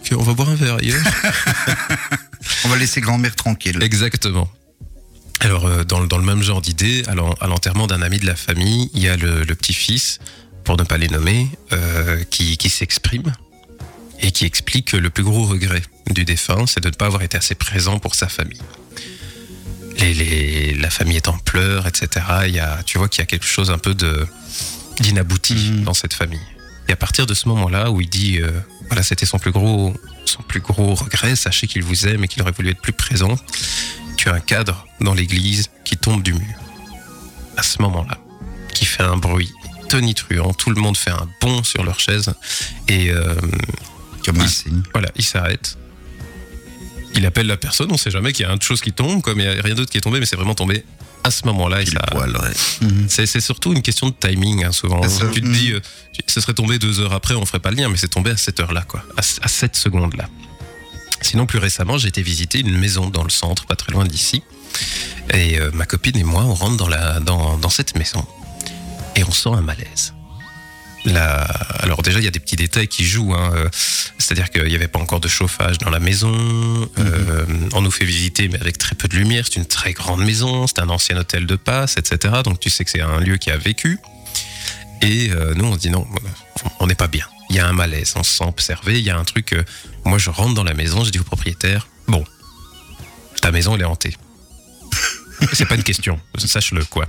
Ok, 0.00 0.12
on 0.18 0.22
va 0.22 0.34
boire 0.34 0.48
un 0.50 0.54
verre 0.54 0.76
ailleurs. 0.76 1.02
On 2.64 2.68
va 2.68 2.76
laisser 2.76 3.00
grand-mère 3.00 3.34
tranquille. 3.34 3.82
Exactement. 3.82 4.48
Alors, 5.40 5.66
euh, 5.66 5.84
dans, 5.84 6.00
le- 6.00 6.06
dans 6.06 6.18
le 6.18 6.24
même 6.24 6.42
genre 6.42 6.60
d'idée, 6.62 7.02
à 7.08 7.14
l'en- 7.14 7.32
à 7.34 7.46
l'enterrement 7.48 7.86
d'un 7.88 8.02
ami 8.02 8.18
de 8.18 8.26
la 8.26 8.36
famille, 8.36 8.88
il 8.94 9.02
y 9.02 9.08
a 9.08 9.16
le, 9.16 9.42
le 9.42 9.54
petit-fils, 9.54 10.18
pour 10.64 10.76
ne 10.76 10.84
pas 10.84 10.96
les 10.96 11.08
nommer, 11.08 11.48
euh, 11.72 12.22
qui, 12.30 12.56
qui 12.56 12.68
s'exprime 12.70 13.32
et 14.20 14.30
qui 14.32 14.44
explique 14.44 14.92
que 14.92 14.96
le 14.96 15.10
plus 15.10 15.24
gros 15.24 15.44
regret 15.44 15.82
du 16.10 16.24
défunt, 16.24 16.66
c'est 16.66 16.80
de 16.80 16.88
ne 16.88 16.94
pas 16.94 17.06
avoir 17.06 17.22
été 17.22 17.36
assez 17.36 17.54
présent 17.56 17.98
pour 17.98 18.14
sa 18.14 18.28
famille. 18.28 18.60
Les, 19.98 20.14
les- 20.14 20.74
la 20.74 20.90
famille 20.90 21.16
est 21.16 21.28
en 21.28 21.38
pleurs, 21.38 21.86
etc. 21.86 22.08
Il 22.46 22.54
y 22.54 22.60
a, 22.60 22.82
tu 22.84 22.98
vois 22.98 23.08
qu'il 23.08 23.20
y 23.20 23.22
a 23.22 23.26
quelque 23.26 23.46
chose 23.46 23.70
un 23.70 23.78
peu 23.78 23.94
de 23.94 24.26
d'inabouti 25.00 25.54
Mhm. 25.54 25.84
dans 25.84 25.94
cette 25.94 26.14
famille. 26.14 26.40
Et 26.88 26.92
à 26.92 26.96
partir 26.96 27.26
de 27.26 27.34
ce 27.34 27.48
moment-là 27.48 27.90
où 27.90 28.00
il 28.00 28.08
dit, 28.08 28.38
euh, 28.40 28.50
voilà, 28.88 29.02
c'était 29.02 29.26
son 29.26 29.38
plus 29.38 29.50
gros, 29.50 29.92
son 30.24 30.42
plus 30.42 30.60
gros 30.60 30.94
regret, 30.94 31.34
sachez 31.36 31.66
qu'il 31.66 31.82
vous 31.82 32.06
aime 32.06 32.24
et 32.24 32.28
qu'il 32.28 32.42
aurait 32.42 32.52
voulu 32.52 32.70
être 32.70 32.80
plus 32.80 32.92
présent. 32.92 33.36
Tu 34.16 34.28
as 34.28 34.34
un 34.34 34.40
cadre 34.40 34.86
dans 35.00 35.14
l'église 35.14 35.68
qui 35.84 35.96
tombe 35.96 36.22
du 36.22 36.32
mur. 36.32 36.54
À 37.56 37.62
ce 37.62 37.80
moment-là, 37.82 38.18
qui 38.72 38.84
fait 38.84 39.02
un 39.02 39.16
bruit 39.16 39.52
tonitruant, 39.88 40.52
tout 40.52 40.70
le 40.70 40.80
monde 40.80 40.96
fait 40.96 41.10
un 41.10 41.28
bond 41.40 41.62
sur 41.64 41.82
leur 41.84 41.98
chaise 42.00 42.32
et 42.88 43.10
euh, 43.10 43.34
Comme 44.24 44.36
Il- 44.40 44.48
signe. 44.48 44.82
voilà, 44.92 45.08
il 45.16 45.24
s'arrête. 45.24 45.76
Il 47.14 47.24
appelle 47.24 47.46
la 47.46 47.56
personne, 47.56 47.90
on 47.92 47.96
sait 47.96 48.10
jamais 48.10 48.32
qu'il 48.32 48.44
y 48.44 48.48
a 48.48 48.52
une 48.52 48.60
chose 48.60 48.80
qui 48.80 48.92
tombe, 48.92 49.22
comme 49.22 49.38
il 49.40 49.48
n'y 49.48 49.58
a 49.58 49.62
rien 49.62 49.74
d'autre 49.74 49.90
qui 49.90 49.98
est 49.98 50.00
tombé, 50.02 50.18
mais 50.20 50.26
c'est 50.26 50.36
vraiment 50.36 50.54
tombé 50.56 50.84
à 51.26 51.30
ce 51.30 51.44
moment-là. 51.46 51.82
et 51.82 51.84
Pile 51.84 51.94
ça- 51.94 52.06
poil, 52.10 52.30
ouais. 52.36 52.86
Mhm. 52.88 53.06
c'est, 53.08 53.26
c'est 53.26 53.40
surtout 53.40 53.72
une 53.72 53.82
question 53.82 54.08
de 54.08 54.14
timing, 54.18 54.64
hein, 54.64 54.72
souvent. 54.72 55.02
Ça. 55.08 55.26
Tu 55.32 55.40
te 55.40 55.46
Mhm. 55.46 55.52
dis, 55.52 55.72
euh, 55.72 55.80
ce 56.26 56.40
serait 56.40 56.54
tombé 56.54 56.78
deux 56.78 57.00
heures 57.00 57.12
après, 57.12 57.34
on 57.34 57.44
ferait 57.46 57.58
pas 57.60 57.70
le 57.70 57.76
lien, 57.76 57.88
mais 57.88 57.96
c'est 57.96 58.08
tombé 58.08 58.30
à 58.30 58.36
cette 58.36 58.58
heure-là, 58.60 58.82
quoi. 58.88 59.02
À, 59.16 59.20
à 59.44 59.48
cette 59.48 59.76
seconde-là. 59.76 60.28
Sinon, 61.22 61.46
plus 61.46 61.58
récemment, 61.58 61.96
j'ai 61.98 62.08
été 62.08 62.22
visiter 62.22 62.60
une 62.60 62.76
maison 62.78 63.08
dans 63.08 63.24
le 63.24 63.30
centre, 63.30 63.66
pas 63.66 63.76
très 63.76 63.92
loin 63.92 64.04
d'ici. 64.04 64.42
Et 65.32 65.58
euh, 65.58 65.70
ma 65.72 65.86
copine 65.86 66.16
et 66.16 66.24
moi, 66.24 66.42
on 66.44 66.54
rentre 66.54 66.76
dans, 66.76 66.88
la, 66.88 67.20
dans, 67.20 67.56
dans 67.58 67.70
cette 67.70 67.96
maison. 67.96 68.24
Et 69.16 69.24
on 69.24 69.30
sent 69.30 69.48
un 69.50 69.62
malaise. 69.62 70.12
La... 71.06 71.42
Alors 71.80 72.02
déjà, 72.02 72.18
il 72.18 72.24
y 72.24 72.28
a 72.28 72.32
des 72.32 72.40
petits 72.40 72.56
détails 72.56 72.88
qui 72.88 73.04
jouent. 73.04 73.32
hein, 73.34 73.52
euh, 73.54 73.68
C'est-à-dire 74.18 74.50
qu'il 74.50 74.64
n'y 74.64 74.74
avait 74.74 74.88
pas 74.88 74.98
encore 74.98 75.20
de 75.20 75.28
chauffage 75.28 75.78
dans 75.78 75.90
la 75.90 76.00
maison. 76.00 76.32
euh, 76.98 77.46
on 77.72 77.80
nous 77.80 77.90
fait 77.92 78.04
visiter, 78.04 78.48
mais 78.48 78.60
avec 78.60 78.76
très 78.76 78.94
peu 78.96 79.06
de 79.08 79.16
lumière. 79.16 79.44
C'est 79.46 79.56
une 79.56 79.66
très 79.66 79.92
grande 79.92 80.24
maison. 80.24 80.66
C'est 80.66 80.80
un 80.80 80.88
ancien 80.88 81.16
hôtel 81.16 81.46
de 81.46 81.56
passe, 81.56 81.96
etc. 81.96 82.34
Donc 82.44 82.58
tu 82.60 82.70
sais 82.70 82.84
que 82.84 82.90
c'est 82.90 83.00
un 83.00 83.20
lieu 83.20 83.36
qui 83.36 83.50
a 83.50 83.56
vécu. 83.56 83.98
Et 85.02 85.30
euh, 85.30 85.54
nous, 85.54 85.64
on 85.66 85.74
se 85.74 85.78
dit 85.78 85.90
non, 85.90 86.06
on 86.80 86.86
n'est 86.86 86.94
pas 86.96 87.06
bien. 87.08 87.26
Il 87.50 87.56
y 87.56 87.60
a 87.60 87.66
un 87.68 87.72
malaise. 87.72 88.14
On 88.16 88.24
se 88.24 88.38
sent 88.38 88.44
observé. 88.44 88.98
Il 88.98 89.04
y 89.04 89.10
a 89.10 89.16
un 89.16 89.24
truc. 89.24 89.52
euh, 89.52 89.62
moi, 90.04 90.18
je 90.18 90.30
rentre 90.30 90.54
dans 90.54 90.64
la 90.64 90.74
maison. 90.74 91.04
Je 91.04 91.10
dis 91.10 91.20
au 91.20 91.24
propriétaire 91.24 91.86
bon, 92.08 92.24
ta 93.42 93.52
maison, 93.52 93.74
elle 93.76 93.82
est 93.82 93.84
hantée. 93.84 94.16
c'est 95.52 95.66
pas 95.66 95.76
une 95.76 95.82
question. 95.84 96.18
Sache-le, 96.36 96.84
quoi. 96.84 97.06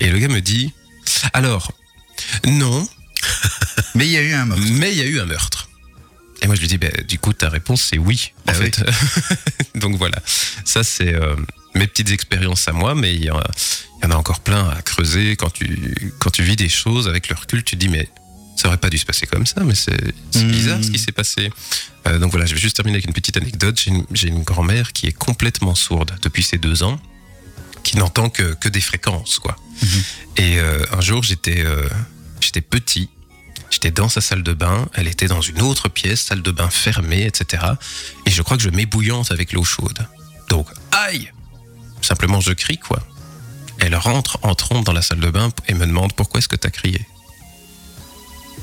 Et 0.00 0.10
le 0.10 0.18
gars 0.18 0.28
me 0.28 0.40
dit 0.40 0.72
alors, 1.32 1.70
non, 2.46 2.86
Mais 3.94 4.06
il 4.06 4.12
y 4.12 4.16
a 4.16 4.22
eu 4.22 4.32
un 4.32 4.44
meurtre. 4.46 4.64
mais 4.72 4.92
il 4.92 4.98
y 4.98 5.02
a 5.02 5.06
eu 5.06 5.20
un 5.20 5.26
meurtre. 5.26 5.68
Et 6.42 6.46
moi, 6.46 6.56
je 6.56 6.60
lui 6.60 6.68
dis, 6.68 6.78
bah, 6.78 6.88
du 7.08 7.18
coup, 7.18 7.32
ta 7.32 7.48
réponse, 7.48 7.82
c'est 7.90 7.98
oui, 7.98 8.32
en 8.48 8.52
oui. 8.58 8.70
fait. 8.70 8.84
Donc 9.78 9.96
voilà, 9.96 10.20
ça, 10.64 10.82
c'est 10.84 11.14
euh, 11.14 11.36
mes 11.74 11.86
petites 11.86 12.10
expériences 12.10 12.66
à 12.68 12.72
moi, 12.72 12.94
mais 12.94 13.14
il 13.14 13.24
y, 13.24 13.30
en 13.30 13.38
a- 13.38 13.50
il 14.02 14.04
y 14.04 14.06
en 14.08 14.10
a 14.10 14.16
encore 14.16 14.40
plein 14.40 14.68
à 14.68 14.82
creuser. 14.82 15.36
Quand 15.36 15.50
tu, 15.50 16.12
quand 16.18 16.30
tu 16.30 16.42
vis 16.42 16.56
des 16.56 16.68
choses 16.68 17.08
avec 17.08 17.28
le 17.28 17.36
recul, 17.36 17.62
tu 17.64 17.76
te 17.76 17.80
dis, 17.80 17.88
mais 17.88 18.08
ça 18.56 18.68
aurait 18.68 18.76
pas 18.78 18.90
dû 18.90 18.98
se 18.98 19.06
passer 19.06 19.26
comme 19.26 19.46
ça, 19.46 19.62
mais 19.64 19.74
c'est 19.74 19.96
bizarre 20.34 20.82
ce 20.82 20.90
qui 20.90 20.98
s'est 20.98 21.12
passé. 21.12 21.50
Euh, 22.06 22.18
donc 22.18 22.30
voilà, 22.32 22.46
je 22.46 22.54
vais 22.54 22.60
juste 22.60 22.76
terminer 22.76 22.96
avec 22.96 23.06
une 23.06 23.14
petite 23.14 23.36
anecdote. 23.36 23.80
J'ai 23.80 23.90
une, 23.92 24.04
une 24.36 24.42
grand-mère 24.42 24.92
qui 24.92 25.06
est 25.06 25.12
complètement 25.16 25.74
sourde 25.74 26.12
depuis 26.22 26.42
ses 26.42 26.58
deux 26.58 26.82
ans, 26.82 27.00
qui 27.84 27.96
n'entend 27.96 28.28
que, 28.28 28.54
que 28.54 28.68
des 28.68 28.80
fréquences, 28.82 29.38
quoi. 29.38 29.56
Mhm. 29.82 29.88
Et 30.36 30.58
euh, 30.58 30.84
un 30.92 31.00
jour, 31.00 31.22
j'étais 31.22 31.62
euh, 31.64 31.88
j'étais 32.40 32.60
petit, 32.60 33.08
j'étais 33.84 34.00
dans 34.00 34.08
sa 34.08 34.22
salle 34.22 34.42
de 34.42 34.54
bain, 34.54 34.88
elle 34.94 35.08
était 35.08 35.26
dans 35.26 35.42
une 35.42 35.60
autre 35.60 35.90
pièce, 35.90 36.22
salle 36.22 36.40
de 36.40 36.50
bain 36.50 36.70
fermée, 36.70 37.26
etc. 37.26 37.62
Et 38.24 38.30
je 38.30 38.40
crois 38.40 38.56
que 38.56 38.62
je 38.62 38.70
m'ébouillante 38.70 39.30
avec 39.30 39.52
l'eau 39.52 39.62
chaude. 39.62 40.06
Donc, 40.48 40.68
aïe 40.90 41.30
Simplement, 42.00 42.40
je 42.40 42.52
crie, 42.52 42.78
quoi. 42.78 43.06
Elle 43.80 43.94
rentre 43.94 44.38
en 44.40 44.54
trompe 44.54 44.86
dans 44.86 44.94
la 44.94 45.02
salle 45.02 45.20
de 45.20 45.28
bain 45.28 45.50
et 45.68 45.74
me 45.74 45.86
demande 45.86 46.14
pourquoi 46.14 46.38
est-ce 46.38 46.48
que 46.48 46.56
t'as 46.56 46.70
crié? 46.70 47.06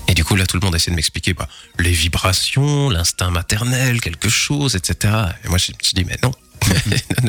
Et 0.07 0.15
du 0.15 0.23
coup, 0.23 0.35
là, 0.35 0.47
tout 0.47 0.57
le 0.59 0.65
monde 0.65 0.75
essaie 0.75 0.89
de 0.89 0.95
m'expliquer 0.95 1.35
bah, 1.35 1.47
les 1.77 1.91
vibrations, 1.91 2.89
l'instinct 2.89 3.29
maternel, 3.29 4.01
quelque 4.01 4.29
chose, 4.29 4.75
etc. 4.75 5.13
Et 5.45 5.49
moi, 5.49 5.59
je 5.59 5.65
suis 5.65 5.93
dit, 5.93 6.03
mais 6.03 6.17
non. 6.23 6.31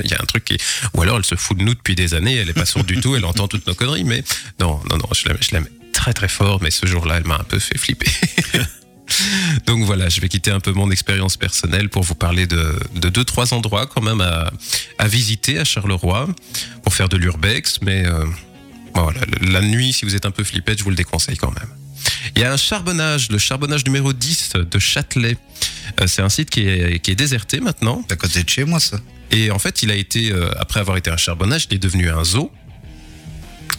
Il 0.02 0.10
y 0.10 0.14
a 0.14 0.18
un 0.18 0.24
truc 0.24 0.46
qui. 0.46 0.56
Ou 0.94 1.02
alors, 1.02 1.18
elle 1.18 1.26
se 1.26 1.34
fout 1.34 1.58
de 1.58 1.62
nous 1.62 1.74
depuis 1.74 1.94
des 1.94 2.14
années, 2.14 2.36
elle 2.36 2.48
est 2.48 2.54
pas 2.54 2.64
sourde 2.64 2.86
du 2.86 3.00
tout, 3.02 3.16
elle 3.16 3.24
entend 3.26 3.48
toutes 3.48 3.66
nos 3.66 3.74
conneries, 3.74 4.04
mais 4.04 4.24
non, 4.60 4.80
non, 4.90 4.96
non, 4.96 5.08
je 5.14 5.28
l'aime, 5.28 5.38
je 5.40 5.50
l'aime 5.50 5.68
très 5.92 6.12
très 6.12 6.28
fort, 6.28 6.60
mais 6.62 6.70
ce 6.70 6.86
jour-là, 6.86 7.16
elle 7.18 7.26
m'a 7.26 7.36
un 7.36 7.44
peu 7.44 7.58
fait 7.58 7.78
flipper. 7.78 8.10
Donc 9.66 9.84
voilà, 9.84 10.08
je 10.08 10.20
vais 10.20 10.28
quitter 10.28 10.50
un 10.50 10.60
peu 10.60 10.72
mon 10.72 10.90
expérience 10.90 11.36
personnelle 11.36 11.88
pour 11.88 12.02
vous 12.02 12.14
parler 12.14 12.46
de, 12.46 12.74
de 12.94 13.08
deux, 13.08 13.24
trois 13.24 13.52
endroits 13.52 13.86
quand 13.86 14.00
même 14.00 14.20
à, 14.20 14.50
à 14.98 15.08
visiter 15.08 15.58
à 15.58 15.64
Charleroi 15.64 16.28
pour 16.82 16.94
faire 16.94 17.08
de 17.08 17.16
l'urbex, 17.16 17.80
mais 17.82 18.06
euh, 18.06 18.24
voilà, 18.94 19.20
la 19.42 19.60
nuit, 19.60 19.92
si 19.92 20.04
vous 20.04 20.14
êtes 20.14 20.26
un 20.26 20.30
peu 20.30 20.44
flippette, 20.44 20.78
je 20.78 20.84
vous 20.84 20.90
le 20.90 20.96
déconseille 20.96 21.36
quand 21.36 21.52
même. 21.52 21.68
Il 22.34 22.42
y 22.42 22.44
a 22.44 22.52
un 22.52 22.56
charbonnage, 22.56 23.30
le 23.30 23.38
charbonnage 23.38 23.84
numéro 23.84 24.12
10 24.12 24.52
de 24.70 24.78
Châtelet. 24.78 25.36
Euh, 26.00 26.06
C'est 26.06 26.22
un 26.22 26.28
site 26.28 26.50
qui 26.50 26.66
est, 26.66 26.98
qui 27.00 27.10
est 27.10 27.14
déserté 27.14 27.60
maintenant. 27.60 28.02
C'est 28.08 28.14
à 28.14 28.16
côté 28.16 28.42
de 28.42 28.48
chez 28.48 28.64
moi, 28.64 28.80
ça. 28.80 28.98
Et 29.30 29.50
en 29.50 29.58
fait, 29.58 29.82
il 29.82 29.90
a 29.90 29.94
été, 29.94 30.30
euh, 30.30 30.50
après 30.58 30.80
avoir 30.80 30.96
été 30.96 31.10
un 31.10 31.16
charbonnage, 31.16 31.66
il 31.70 31.76
est 31.76 31.78
devenu 31.78 32.10
un 32.10 32.24
zoo 32.24 32.50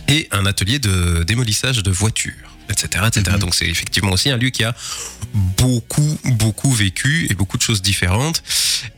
et 0.08 0.28
un 0.32 0.46
atelier 0.46 0.80
de 0.80 1.24
démolissage 1.24 1.82
de 1.82 1.92
voitures, 1.92 2.58
etc. 2.70 3.06
etc. 3.08 3.24
Mhm. 3.32 3.40
Donc 3.40 3.56
c'est 3.56 3.68
effectivement 3.68 4.12
aussi 4.12 4.30
un 4.30 4.38
lieu 4.38 4.50
qui 4.50 4.64
a 4.64 4.76
beaucoup, 5.34 6.20
beaucoup 6.26 6.72
vécu 6.72 7.28
et 7.30 7.34
beaucoup 7.34 7.58
de 7.58 7.64
choses 7.64 7.82
différentes. 7.82 8.44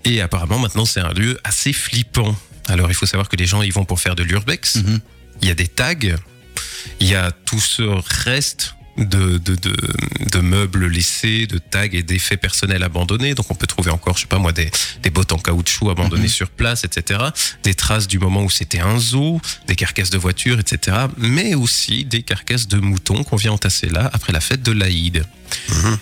Et 0.04 0.22
apparemment, 0.22 0.60
maintenant, 0.60 0.86
c'est 0.86 1.02
un 1.02 1.14
lieu 1.14 1.40
assez 1.44 1.74
flippant. 1.74 2.36
Alors, 2.68 2.90
il 2.90 2.96
faut 2.96 3.06
savoir 3.06 3.30
que 3.30 3.36
les 3.36 3.46
gens 3.46 3.62
y 3.62 3.70
vont 3.70 3.86
pour 3.86 4.00
faire 4.00 4.16
de 4.16 4.24
l'urbex. 4.24 4.78
Mhm. 4.78 5.00
Il 5.42 5.48
y 5.48 5.52
a 5.52 5.56
des 5.56 5.68
tags, 5.68 5.96
il 7.00 7.08
y 7.08 7.16
a 7.16 7.32
tout 7.32 7.60
ce 7.60 7.84
reste 8.24 8.76
de, 8.98 9.38
de, 9.38 9.56
de, 9.56 9.76
de 10.32 10.40
meubles 10.40 10.88
laissés, 10.88 11.48
de 11.48 11.58
tags 11.58 11.84
et 11.92 12.04
d'effets 12.04 12.38
personnels 12.38 12.84
abandonnés. 12.84 13.34
Donc 13.36 13.52
on 13.52 13.56
peut 13.56 13.68
trouver 13.68 13.92
encore, 13.92 14.16
je 14.16 14.22
sais 14.22 14.28
pas 14.28 14.38
moi, 14.38 14.52
des, 14.54 14.72
des 15.04 15.10
bottes 15.10 15.34
en 15.34 15.38
caoutchouc 15.38 15.90
abandonnées 15.90 16.24
Mhm. 16.24 16.30
sur 16.30 16.50
place, 16.50 16.84
etc. 16.84 17.20
Des 17.64 17.74
traces 17.74 18.08
du 18.08 18.20
moment 18.20 18.44
où 18.44 18.50
c'était 18.50 18.80
un 18.80 18.98
zoo, 19.00 19.42
des 19.68 19.76
carcasses 19.76 20.10
de 20.12 20.18
voitures, 20.18 20.60
etc. 20.60 20.98
Mais 21.18 21.56
aussi 21.56 22.06
des 22.06 22.24
carcasses 22.24 22.68
de 22.68 22.78
moutons 22.80 23.24
qu'on 23.24 23.36
vient 23.36 23.52
entasser 23.52 23.88
là 23.90 24.10
après 24.14 24.32
la 24.34 24.40
fête 24.42 24.64
de 24.64 24.72
l'Aïd. 24.72 25.26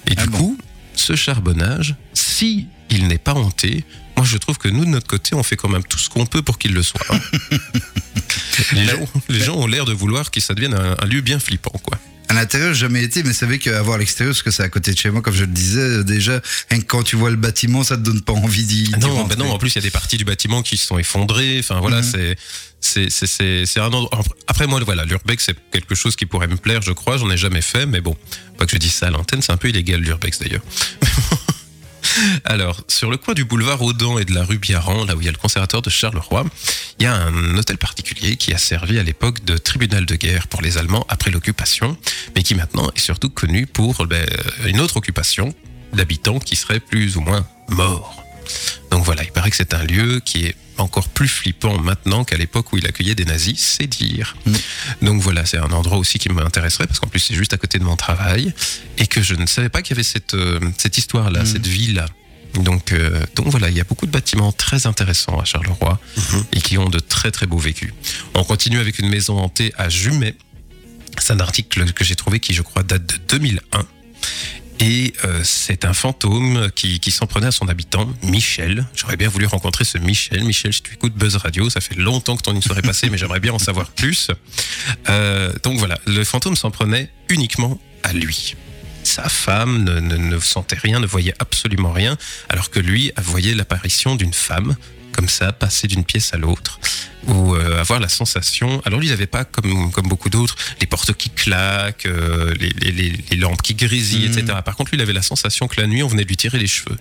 Et 0.08 0.14
Ah 0.18 0.24
du 0.26 0.30
bon 0.30 0.38
coup, 0.38 0.58
ce 0.96 1.16
charbonnage, 1.16 1.96
si 2.14 2.68
il 2.92 3.08
n'est 3.08 3.18
pas 3.18 3.34
hanté, 3.34 3.84
moi 4.16 4.26
je 4.26 4.38
trouve 4.38 4.60
que 4.60 4.68
nous 4.68 4.86
de 4.86 4.90
notre 4.92 5.08
côté, 5.08 5.34
on 5.36 5.42
fait 5.42 5.56
quand 5.56 5.70
même 5.70 5.84
tout 5.84 5.98
ce 5.98 6.10
qu'on 6.10 6.28
peut 6.28 6.44
pour 6.44 6.60
qu'il 6.60 6.74
le 6.74 6.84
soit. 6.84 7.02
hein. 7.10 7.20
les, 8.74 8.86
gens, 8.86 9.00
les 9.30 9.40
gens 9.40 9.56
ont 9.56 9.68
l'air 9.68 9.86
de 9.86 9.94
vouloir 9.94 10.30
que 10.32 10.40
ça 10.40 10.54
devienne 10.54 10.76
un, 10.76 10.96
un 11.02 11.06
lieu 11.06 11.22
bien 11.22 11.40
flippant, 11.40 11.74
quoi. 11.82 11.98
À 12.30 12.34
l'intérieur, 12.34 12.74
jamais 12.74 13.04
été, 13.04 13.22
mais 13.24 13.34
c'est 13.34 13.46
vrai 13.46 13.60
qu'à 13.60 13.82
voir 13.82 13.98
l'extérieur, 13.98 14.34
parce 14.34 14.44
que 14.44 14.52
c'est 14.52 14.64
à 14.64 14.70
côté 14.70 14.92
de 14.92 14.98
chez 14.98 15.10
moi, 15.10 15.22
comme 15.22 15.34
je 15.34 15.42
le 15.42 15.52
disais, 15.52 15.80
euh, 15.80 16.04
déjà, 16.04 16.42
rien 16.70 16.80
que 16.80 16.86
quand 16.86 17.04
tu 17.04 17.16
vois 17.16 17.30
le 17.30 17.36
bâtiment, 17.36 17.84
ça 17.84 17.98
te 17.98 18.02
donne 18.02 18.22
pas 18.22 18.34
envie 18.34 18.64
d'y 18.64 18.84
d'y 18.84 19.00
Non, 19.00 19.26
ben 19.26 19.38
non, 19.38 19.52
en 19.52 19.58
plus 19.58 19.72
il 19.72 19.76
y 19.76 19.80
a 19.80 19.82
des 19.82 19.92
parties 19.92 20.18
du 20.18 20.26
bâtiment 20.26 20.62
qui 20.62 20.78
se 20.78 20.88
sont 20.88 20.98
effondrées. 20.98 21.58
Enfin 21.60 21.80
voilà, 21.80 22.02
c'est 22.02 22.36
c'est 22.80 23.10
c'est 23.10 23.28
c'est 23.28 23.66
c'est 23.66 23.80
un 23.80 23.92
endroit. 23.92 24.24
Après 24.48 24.68
moi, 24.68 24.80
voilà, 24.84 25.06
l'urbex 25.06 25.46
c'est 25.46 25.58
quelque 25.72 25.96
chose 25.96 26.16
qui 26.16 26.26
pourrait 26.26 26.48
me 26.48 26.58
plaire, 26.58 26.82
je 26.82 26.92
crois. 26.92 27.18
J'en 27.18 27.30
ai 27.30 27.38
jamais 27.38 27.62
fait, 27.62 27.86
mais 27.86 28.02
bon, 28.02 28.16
pas 28.58 28.66
que 28.66 28.72
je 28.72 28.78
dise 28.78 28.94
ça 28.94 29.08
à 29.08 29.10
l'antenne, 29.10 29.42
c'est 29.42 29.52
un 29.52 29.58
peu 29.58 29.70
illégal 29.70 30.02
l'urbex 30.02 30.40
d'ailleurs. 30.40 30.64
Alors, 32.46 32.82
sur 32.88 33.10
le 33.10 33.18
coin 33.18 33.34
du 33.34 33.46
boulevard 33.46 33.82
Audan 33.82 34.18
et 34.18 34.26
de 34.26 34.34
la 34.34 34.44
rue 34.44 34.58
Biarran, 34.58 35.06
là 35.06 35.16
où 35.16 35.22
il 35.22 35.26
y 35.26 35.30
a 35.30 35.32
le 35.32 35.38
conservatoire 35.38 35.82
de 35.82 35.90
Charleroi, 35.90 36.46
il 37.00 37.04
y 37.04 37.06
a 37.06 37.16
un 37.16 37.58
hôtel 37.58 37.78
particulier 37.78 38.36
qui 38.38 38.54
a 38.54 38.58
servi 38.58 39.00
à 39.00 39.04
l'époque 39.04 39.44
de 39.44 39.58
tribunal 39.58 40.06
de 40.06 40.16
guerre 40.16 40.48
pour 40.48 40.62
les 40.62 40.78
Allemands 40.78 41.06
après 41.10 41.32
l'occupation, 41.32 41.98
mais 42.36 42.44
qui 42.44 42.56
maintenant 42.56 42.90
est 42.96 43.00
surtout 43.00 43.30
connu 43.30 43.68
pour 43.68 44.06
ben, 44.06 44.26
une 44.66 44.80
autre 44.80 44.98
occupation 44.98 45.54
d'habitants 45.94 46.40
qui 46.40 46.56
seraient 46.56 46.80
plus 46.80 47.18
ou 47.18 47.22
moins 47.22 47.46
morts. 47.70 48.23
Donc 48.92 49.04
voilà, 49.04 49.24
il 49.24 49.32
paraît 49.32 49.50
que 49.50 49.56
c'est 49.56 49.74
un 49.74 49.84
lieu 49.84 50.20
qui 50.24 50.46
est 50.46 50.56
encore 50.78 51.08
plus 51.10 51.28
flippant 51.28 51.78
maintenant 51.80 52.24
qu'à 52.24 52.36
l'époque 52.38 52.74
où 52.74 52.78
il 52.78 52.86
accueillait 52.88 53.16
des 53.16 53.26
nazis, 53.26 53.60
c'est 53.60 53.88
dire. 53.88 54.36
Mm. 54.46 54.54
Donc 55.04 55.22
voilà, 55.22 55.46
c'est 55.46 55.58
un 55.60 55.72
endroit 55.72 55.98
aussi 55.98 56.18
qui 56.20 56.30
m'intéresserait 56.30 56.88
parce 56.88 57.00
qu'en 57.00 57.08
plus 57.08 57.20
c'est 57.20 57.36
juste 57.36 57.54
à 57.54 57.58
côté 57.58 57.78
de 57.80 57.84
mon 57.84 57.96
travail 57.96 58.54
et 58.98 59.06
que 59.08 59.22
je 59.22 59.36
ne 59.36 59.46
savais 59.46 59.70
pas 59.70 59.82
qu'il 59.82 59.96
y 59.96 59.98
avait 59.98 60.04
cette, 60.04 60.34
euh, 60.34 60.60
cette 60.78 60.98
histoire-là, 60.98 61.44
Mm. 61.44 61.46
cette 61.46 61.68
ville-là. 61.68 62.08
Donc, 62.56 62.92
euh, 62.92 63.20
donc 63.36 63.48
voilà, 63.48 63.70
il 63.70 63.76
y 63.78 63.82
a 63.82 63.84
beaucoup 63.84 64.06
de 64.06 64.12
bâtiments 64.12 64.52
très 64.52 64.86
intéressants 64.86 65.40
à 65.40 65.44
Charleroi 65.46 66.00
Mhm. 66.18 66.46
et 66.54 66.62
qui 66.62 66.78
ont 66.78 66.90
de 66.90 67.00
très 67.00 67.32
très 67.32 67.48
beaux 67.48 67.58
vécus. 67.58 67.92
On 68.36 68.44
continue 68.44 68.78
avec 68.80 69.00
une 69.00 69.10
maison 69.10 69.40
hantée 69.40 69.74
à 69.78 69.90
Jumet. 69.90 70.36
C'est 71.20 71.34
un 71.34 71.40
article 71.40 71.92
que 71.94 72.04
j'ai 72.04 72.16
trouvé 72.16 72.40
qui, 72.40 72.54
je 72.54 72.62
crois, 72.62 72.84
date 72.84 73.06
de 73.08 73.16
2001. 73.28 73.86
Et 74.86 75.14
euh, 75.24 75.40
c'est 75.46 75.86
un 75.86 75.94
fantôme 75.94 76.70
qui, 76.76 77.00
s'en 77.10 77.26
prenait 77.26 77.48
à 77.48 77.52
son 77.52 77.70
habitant, 77.70 78.06
Michel. 78.22 78.86
J'aurais 78.94 79.16
bien 79.16 79.30
voulu 79.30 79.46
rencontrer 79.46 79.86
ce 79.86 79.98
Michel. 79.98 80.44
Michel, 80.44 80.74
si 80.74 80.82
tu 80.82 80.94
écoutes 80.94 81.14
Buzz 81.14 81.38
Radio, 81.38 81.70
ça 81.70 81.80
fait 81.80 81.96
longtemps 81.96 82.36
que 82.36 82.42
ton 82.42 82.54
histoire 82.54 82.78
est 82.80 82.82
passée, 82.82 83.10
mais 83.10 83.18
j'aimerais 83.18 83.40
bien 83.40 83.54
en 83.54 83.60
savoir 83.60 83.92
plus. 83.92 84.28
Euh, 85.08 85.54
donc 85.64 85.78
voilà, 85.78 85.98
le 86.06 86.26
fantôme 86.26 86.58
s'en 86.58 86.70
prenait 86.70 87.10
uniquement 87.30 87.80
à 88.04 88.12
lui. 88.12 88.56
sa 89.04 89.30
femme 89.30 89.86
ne 89.86 90.40
sentait 90.40 90.76
rien, 90.76 91.00
ne 91.00 91.08
voyait 91.08 91.34
absolument 91.40 91.94
rien, 91.94 92.18
alors 92.50 92.70
que 92.70 92.82
lui 92.82 93.14
voyait 93.22 93.56
l'apparition 93.56 94.18
d'une 94.18 94.34
femme 94.34 94.76
comme 95.14 95.30
ça, 95.30 95.54
passer 95.54 95.88
d'une 95.88 96.04
pièce 96.04 96.34
à 96.34 96.38
l'autre, 96.38 96.80
ou 97.28 97.56
euh, 97.56 97.80
avoir 97.80 98.00
la 98.00 98.10
sensation. 98.10 98.82
Alors 98.86 99.00
lui, 99.00 99.08
il 99.08 99.12
n'avait 99.12 99.28
pas 99.28 99.46
comme 99.46 99.92
comme 99.92 100.08
beaucoup 100.08 100.30
d'autres 100.30 100.56
les 100.82 100.88
portes 100.88 101.14
qui 101.14 101.30
claquent, 101.30 102.06
euh, 102.08 102.54
les, 102.60 102.70
les, 102.82 102.92
les, 102.92 103.24
les 103.30 103.38
lampes 103.38 103.62
qui 103.62 103.76
grésillent, 103.76 104.26
etc. 104.26 104.60
Par 104.66 104.76
contre, 104.76 104.92
lui, 104.92 104.98
il 104.98 105.02
avait 105.02 105.14
la 105.14 105.22
sensation 105.22 105.68
que 105.68 105.80
la 105.80 105.88
nuit, 105.88 106.04
on 106.04 106.08
venait 106.08 106.24
de 106.24 106.30
lui 106.30 106.38
tirer 106.38 106.60
les 106.60 106.68
cheveux. 106.68 106.98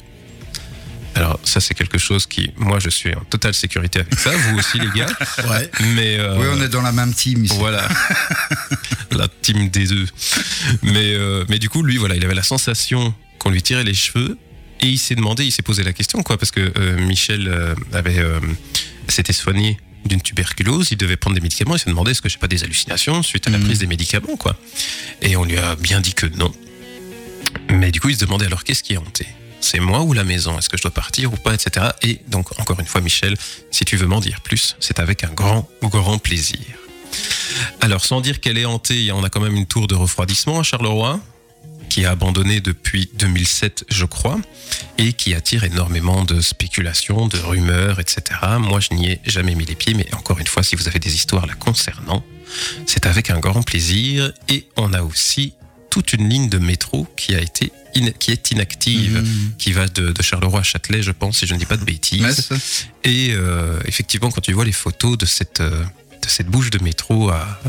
Alors 1.14 1.38
ça, 1.44 1.60
c'est 1.60 1.74
quelque 1.74 1.98
chose 1.98 2.26
qui, 2.26 2.52
moi, 2.56 2.78
je 2.78 2.88
suis 2.88 3.14
en 3.14 3.20
totale 3.24 3.52
sécurité 3.54 4.00
avec 4.00 4.18
ça. 4.18 4.30
Vous 4.30 4.58
aussi, 4.58 4.78
les 4.78 4.88
gars. 4.98 5.06
Ouais. 5.50 5.70
Mais 5.94 6.18
euh, 6.18 6.38
Oui, 6.38 6.46
on 6.52 6.62
est 6.62 6.68
dans 6.68 6.80
la 6.82 6.92
même 6.92 7.12
team 7.12 7.44
ici. 7.44 7.54
voilà. 7.58 7.86
la 9.10 9.28
team 9.42 9.68
des 9.68 9.92
œufs. 9.92 10.08
Mais, 10.82 11.12
euh, 11.14 11.44
mais 11.48 11.58
du 11.58 11.68
coup, 11.68 11.82
lui, 11.82 11.96
voilà, 11.98 12.16
il 12.16 12.24
avait 12.24 12.34
la 12.34 12.42
sensation 12.42 13.12
qu'on 13.38 13.50
lui 13.50 13.60
tirait 13.62 13.84
les 13.84 13.94
cheveux. 13.94 14.38
Et 14.82 14.86
il 14.88 14.98
s'est 14.98 15.14
demandé, 15.14 15.44
il 15.44 15.52
s'est 15.52 15.62
posé 15.62 15.82
la 15.84 15.92
question, 15.92 16.22
quoi, 16.22 16.36
parce 16.36 16.50
que 16.50 16.72
euh, 16.76 16.96
Michel 17.06 17.46
euh, 17.48 17.74
avait, 17.92 18.18
euh, 18.18 18.40
s'était 19.08 19.32
soigné 19.32 19.78
d'une 20.04 20.20
tuberculose, 20.20 20.88
il 20.90 20.96
devait 20.98 21.16
prendre 21.16 21.34
des 21.36 21.40
médicaments, 21.40 21.76
il 21.76 21.78
s'est 21.78 21.90
demandé 21.90 22.10
est-ce 22.10 22.20
que 22.22 22.28
j'ai 22.28 22.38
pas 22.38 22.48
des 22.48 22.64
hallucinations 22.64 23.22
suite 23.22 23.46
à 23.46 23.50
la 23.50 23.58
Mhm. 23.58 23.64
prise 23.66 23.78
des 23.78 23.86
médicaments, 23.86 24.36
quoi. 24.36 24.56
Et 25.20 25.36
on 25.36 25.44
lui 25.44 25.56
a 25.56 25.76
bien 25.76 26.00
dit 26.00 26.14
que 26.14 26.26
non. 26.26 26.52
Mais 27.70 27.92
du 27.92 28.00
coup, 28.00 28.08
il 28.08 28.16
se 28.16 28.24
demandait 28.24 28.46
alors 28.46 28.64
qu'est-ce 28.64 28.82
qui 28.82 28.94
est 28.94 28.96
hanté? 28.96 29.26
C'est 29.60 29.78
moi 29.78 30.02
ou 30.02 30.12
la 30.12 30.24
maison? 30.24 30.58
Est-ce 30.58 30.68
que 30.68 30.76
je 30.76 30.82
dois 30.82 30.90
partir 30.90 31.32
ou 31.32 31.36
pas, 31.36 31.54
etc. 31.54 31.86
Et 32.02 32.20
donc, 32.26 32.58
encore 32.58 32.80
une 32.80 32.86
fois, 32.86 33.00
Michel, 33.00 33.36
si 33.70 33.84
tu 33.84 33.96
veux 33.96 34.08
m'en 34.08 34.18
dire 34.18 34.40
plus, 34.40 34.74
c'est 34.80 34.98
avec 34.98 35.22
un 35.22 35.28
grand, 35.32 35.68
grand 35.82 36.18
plaisir. 36.18 36.58
Alors, 37.80 38.04
sans 38.04 38.20
dire 38.20 38.40
qu'elle 38.40 38.58
est 38.58 38.64
hantée, 38.64 39.12
on 39.12 39.22
a 39.22 39.28
quand 39.28 39.40
même 39.40 39.54
une 39.54 39.66
tour 39.66 39.86
de 39.86 39.94
refroidissement 39.94 40.58
à 40.58 40.62
Charleroi, 40.64 41.20
qui 41.92 42.06
a 42.06 42.10
abandonné 42.12 42.60
depuis 42.62 43.10
2007, 43.18 43.84
je 43.90 44.06
crois, 44.06 44.40
et 44.96 45.12
qui 45.12 45.34
attire 45.34 45.62
énormément 45.64 46.24
de 46.24 46.40
spéculations, 46.40 47.28
de 47.28 47.36
rumeurs, 47.36 48.00
etc. 48.00 48.22
Moi, 48.58 48.80
je 48.80 48.94
n'y 48.94 49.10
ai 49.10 49.20
jamais 49.26 49.54
mis 49.54 49.66
les 49.66 49.74
pieds, 49.74 49.92
mais 49.92 50.06
encore 50.14 50.38
une 50.38 50.46
fois, 50.46 50.62
si 50.62 50.74
vous 50.74 50.88
avez 50.88 50.98
des 50.98 51.14
histoires 51.14 51.44
la 51.46 51.52
concernant, 51.52 52.24
c'est 52.86 53.04
avec 53.04 53.28
un 53.28 53.38
grand 53.40 53.62
plaisir. 53.62 54.32
Et 54.48 54.64
on 54.78 54.94
a 54.94 55.02
aussi 55.02 55.52
toute 55.90 56.14
une 56.14 56.30
ligne 56.30 56.48
de 56.48 56.56
métro 56.56 57.06
qui 57.14 57.34
a 57.34 57.40
été 57.42 57.70
in- 57.94 58.12
qui 58.18 58.30
est 58.30 58.50
inactive, 58.52 59.18
Mhm. 59.18 59.52
qui 59.58 59.72
va 59.72 59.86
de, 59.86 60.12
de 60.12 60.22
Charleroi 60.22 60.60
à 60.60 60.62
Châtelet, 60.62 61.02
je 61.02 61.10
pense, 61.10 61.40
si 61.40 61.46
je 61.46 61.52
ne 61.52 61.58
dis 61.58 61.66
pas 61.66 61.76
de 61.76 61.84
bêtises. 61.84 62.22
Ouais, 62.22 62.32
c'est 62.32 62.40
ça. 62.40 62.54
Et 63.04 63.32
euh, 63.32 63.78
effectivement, 63.84 64.30
quand 64.30 64.40
tu 64.40 64.54
vois 64.54 64.64
les 64.64 64.72
photos 64.72 65.18
de 65.18 65.26
cette, 65.26 65.60
euh, 65.60 65.84
de 66.22 66.28
cette 66.28 66.46
bouche 66.46 66.70
de 66.70 66.82
métro, 66.82 67.28
à, 67.28 67.60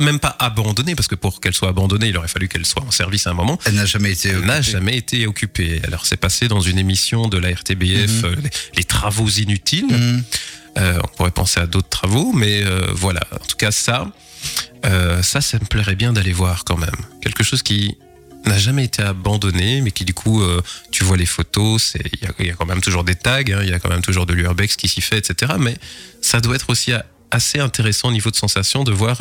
même 0.00 0.18
pas 0.20 0.34
abandonnée, 0.38 0.94
parce 0.94 1.08
que 1.08 1.14
pour 1.14 1.40
qu'elle 1.40 1.54
soit 1.54 1.68
abandonnée, 1.68 2.08
il 2.08 2.16
aurait 2.16 2.28
fallu 2.28 2.48
qu'elle 2.48 2.66
soit 2.66 2.82
en 2.82 2.90
service 2.90 3.26
à 3.26 3.30
un 3.30 3.34
moment. 3.34 3.58
Elle 3.64 3.74
n'a 3.74 3.86
jamais 3.86 4.12
été. 4.12 4.30
Elle 4.30 4.40
n'a 4.40 4.58
occupée. 4.58 4.70
jamais 4.72 4.96
été 4.96 5.26
occupée. 5.26 5.80
Alors 5.84 6.06
c'est 6.06 6.16
passé 6.16 6.48
dans 6.48 6.60
une 6.60 6.78
émission 6.78 7.28
de 7.28 7.38
la 7.38 7.50
RTBF, 7.54 8.22
Mhm. 8.22 8.24
euh, 8.24 8.34
les, 8.42 8.50
les 8.76 8.84
travaux 8.84 9.28
inutiles. 9.28 9.86
Mhm. 9.90 10.22
Euh, 10.76 10.98
on 11.04 11.06
pourrait 11.16 11.30
penser 11.30 11.60
à 11.60 11.66
d'autres 11.66 11.88
travaux, 11.88 12.32
mais 12.32 12.64
euh, 12.64 12.86
voilà. 12.92 13.20
En 13.32 13.44
tout 13.46 13.56
cas, 13.56 13.70
ça, 13.70 14.10
euh, 14.84 15.22
ça, 15.22 15.40
ça 15.40 15.58
me 15.60 15.64
plairait 15.66 15.94
bien 15.94 16.12
d'aller 16.12 16.32
voir 16.32 16.64
quand 16.64 16.76
même. 16.76 16.96
Quelque 17.22 17.44
chose 17.44 17.62
qui 17.62 17.96
n'a 18.44 18.58
jamais 18.58 18.84
été 18.84 19.00
abandonné, 19.02 19.80
mais 19.80 19.90
qui 19.92 20.04
du 20.04 20.12
coup, 20.12 20.42
tu 20.90 21.02
vois 21.04 21.16
les 21.16 21.24
photos, 21.24 21.94
il 21.94 22.20
y 22.22 22.26
a, 22.26 22.30
il 22.40 22.46
y 22.46 22.50
a 22.50 22.54
quand 22.54 22.66
même 22.66 22.82
toujours 22.82 23.02
des 23.04 23.14
tags, 23.14 23.38
hein, 23.38 23.60
il 23.62 23.70
y 23.70 23.72
a 23.72 23.78
quand 23.78 23.88
même 23.88 24.02
toujours 24.02 24.26
de 24.26 24.34
l'urbex 24.34 24.76
qui 24.76 24.86
s'y 24.88 25.00
fait, 25.00 25.16
etc. 25.16 25.52
Mais 25.58 25.76
ça 26.20 26.40
doit 26.42 26.54
être 26.56 26.68
aussi 26.68 26.92
assez 27.30 27.58
intéressant 27.58 28.08
au 28.08 28.12
niveau 28.12 28.30
de 28.30 28.36
sensation 28.36 28.84
de 28.84 28.92
voir. 28.92 29.16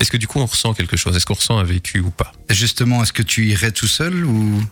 Est-ce 0.00 0.10
que 0.10 0.16
du 0.16 0.26
coup 0.26 0.38
on 0.40 0.46
ressent 0.46 0.74
quelque 0.74 0.96
chose? 0.96 1.16
Est-ce 1.16 1.26
qu'on 1.26 1.34
ressent 1.34 1.58
un 1.58 1.64
vécu 1.64 2.00
ou 2.00 2.10
pas? 2.10 2.32
Justement, 2.50 3.02
est-ce 3.02 3.12
que 3.12 3.22
tu 3.22 3.46
irais 3.46 3.72
tout 3.72 3.86
seul 3.88 4.24
ou? 4.24 4.62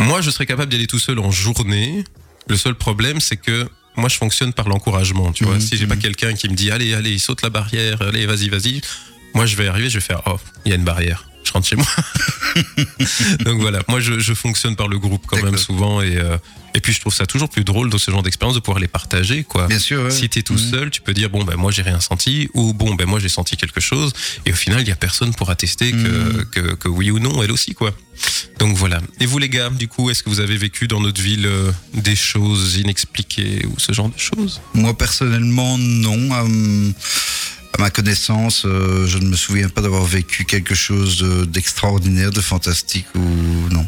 Moi, 0.00 0.20
je 0.20 0.30
serais 0.30 0.46
capable 0.46 0.70
d'y 0.70 0.76
aller 0.76 0.86
tout 0.86 0.98
seul 0.98 1.18
en 1.18 1.30
journée. 1.30 2.04
Le 2.48 2.56
seul 2.56 2.74
problème, 2.74 3.20
c'est 3.20 3.36
que 3.36 3.68
moi, 3.96 4.08
je 4.08 4.16
fonctionne 4.16 4.52
par 4.52 4.68
l'encouragement. 4.68 5.32
Tu 5.32 5.44
vois, 5.44 5.56
Mhm, 5.56 5.60
si 5.60 5.76
j'ai 5.76 5.86
pas 5.86 5.96
mhm. 5.96 6.02
quelqu'un 6.02 6.32
qui 6.34 6.48
me 6.48 6.54
dit 6.54 6.70
allez, 6.70 6.94
allez, 6.94 7.18
saute 7.18 7.42
la 7.42 7.50
barrière, 7.50 8.00
allez, 8.00 8.26
vas-y, 8.26 8.48
vas-y, 8.48 8.80
moi, 9.34 9.44
je 9.44 9.56
vais 9.56 9.66
arriver, 9.66 9.90
je 9.90 9.98
vais 9.98 10.04
faire 10.04 10.22
oh, 10.26 10.38
il 10.64 10.70
y 10.70 10.72
a 10.72 10.76
une 10.76 10.84
barrière. 10.84 11.27
Je 11.48 11.52
rentre 11.54 11.66
chez 11.66 11.76
moi. 11.76 11.86
Donc 13.44 13.60
voilà, 13.60 13.80
moi, 13.88 14.00
je, 14.00 14.18
je 14.18 14.34
fonctionne 14.34 14.76
par 14.76 14.88
le 14.88 14.98
groupe 14.98 15.24
quand 15.26 15.42
même 15.42 15.56
souvent 15.56 16.02
et 16.02 16.16
euh, 16.16 16.36
et 16.74 16.80
puis 16.80 16.92
je 16.92 17.00
trouve 17.00 17.14
ça 17.14 17.24
toujours 17.26 17.48
plus 17.48 17.64
drôle 17.64 17.88
dans 17.88 17.96
ce 17.98 18.10
genre 18.10 18.22
d'expérience 18.22 18.54
de 18.54 18.60
pouvoir 18.60 18.78
les 18.78 18.88
partager, 18.88 19.42
quoi. 19.42 19.66
Bien 19.66 19.78
sûr. 19.78 20.02
ouais. 20.04 20.10
Si 20.10 20.28
t'es 20.28 20.42
tout 20.42 20.52
Mhm. 20.52 20.70
seul, 20.70 20.90
tu 20.90 21.00
peux 21.00 21.14
dire 21.14 21.30
bon 21.30 21.42
ben 21.42 21.56
moi 21.56 21.72
j'ai 21.72 21.80
rien 21.82 21.98
senti 22.00 22.48
ou 22.52 22.74
bon 22.74 22.94
ben 22.94 23.06
moi 23.06 23.18
j'ai 23.18 23.30
senti 23.30 23.56
quelque 23.56 23.80
chose 23.80 24.12
et 24.44 24.52
au 24.52 24.54
final 24.54 24.82
il 24.82 24.88
y 24.88 24.92
a 24.92 24.96
personne 24.96 25.34
pour 25.34 25.48
attester 25.50 25.90
que, 25.92 25.96
Mhm. 25.96 26.44
que, 26.52 26.60
que 26.74 26.88
oui 26.88 27.10
ou 27.10 27.18
non 27.18 27.42
elle 27.42 27.50
aussi 27.52 27.74
quoi. 27.74 27.92
Donc 28.58 28.76
voilà. 28.76 29.00
Et 29.20 29.26
vous 29.26 29.38
les 29.38 29.48
gars, 29.48 29.70
du 29.70 29.88
coup, 29.88 30.10
est-ce 30.10 30.22
que 30.22 30.28
vous 30.28 30.40
avez 30.40 30.56
vécu 30.56 30.88
dans 30.88 31.00
notre 31.00 31.22
ville 31.22 31.46
euh, 31.46 31.72
des 31.94 32.16
choses 32.16 32.76
inexpliquées 32.76 33.64
ou 33.66 33.74
ce 33.78 33.92
genre 33.92 34.08
de 34.10 34.18
choses? 34.18 34.60
Moi 34.74 34.96
personnellement, 34.96 35.78
non. 35.78 36.32
À, 36.34 36.40
m- 36.42 36.92
ma 37.78 37.90
connaissance, 37.90 38.64
euh, 38.64 39.06
je 39.06 39.18
ne 39.18 39.26
me 39.26 39.36
souviens 39.36 39.68
pas 39.68 39.80
d'avoir 39.80 40.04
vécu 40.04 40.44
quelque 40.44 40.74
chose 40.74 41.18
de- 41.18 41.44
d'extraordinaire, 41.44 42.30
de 42.30 42.40
fantastique 42.40 43.06
ou 43.14 43.20
non. 43.70 43.86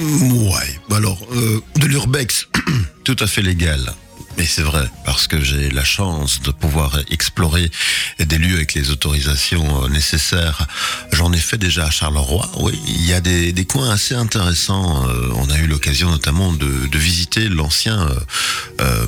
Ouais, 0.00 0.80
alors, 0.90 1.20
euh, 1.32 1.60
de 1.76 1.86
l'urbex, 1.86 2.48
tout 3.04 3.16
à 3.20 3.26
fait 3.26 3.42
légal. 3.42 3.92
Mais 4.38 4.46
c'est 4.46 4.62
vrai, 4.62 4.88
parce 5.04 5.26
que 5.26 5.42
j'ai 5.42 5.68
la 5.70 5.84
chance 5.84 6.40
de 6.40 6.50
pouvoir 6.50 6.98
explorer 7.10 7.70
des 8.18 8.38
lieux 8.38 8.56
avec 8.56 8.72
les 8.72 8.90
autorisations 8.90 9.84
euh, 9.84 9.88
nécessaires. 9.88 10.66
J'en 11.12 11.34
ai 11.34 11.38
fait 11.38 11.58
déjà 11.58 11.84
à 11.84 11.90
Charleroi, 11.90 12.50
oui. 12.60 12.80
Il 12.86 13.06
y 13.06 13.12
a 13.12 13.20
des, 13.20 13.52
coins 13.66 13.90
assez 13.90 14.14
intéressants. 14.14 15.06
On 15.36 15.50
a 15.50 15.58
eu 15.58 15.66
l'occasion 15.66 16.10
notamment 16.10 16.52
de, 16.54 16.98
visiter 16.98 17.48
l'ancien 17.48 18.08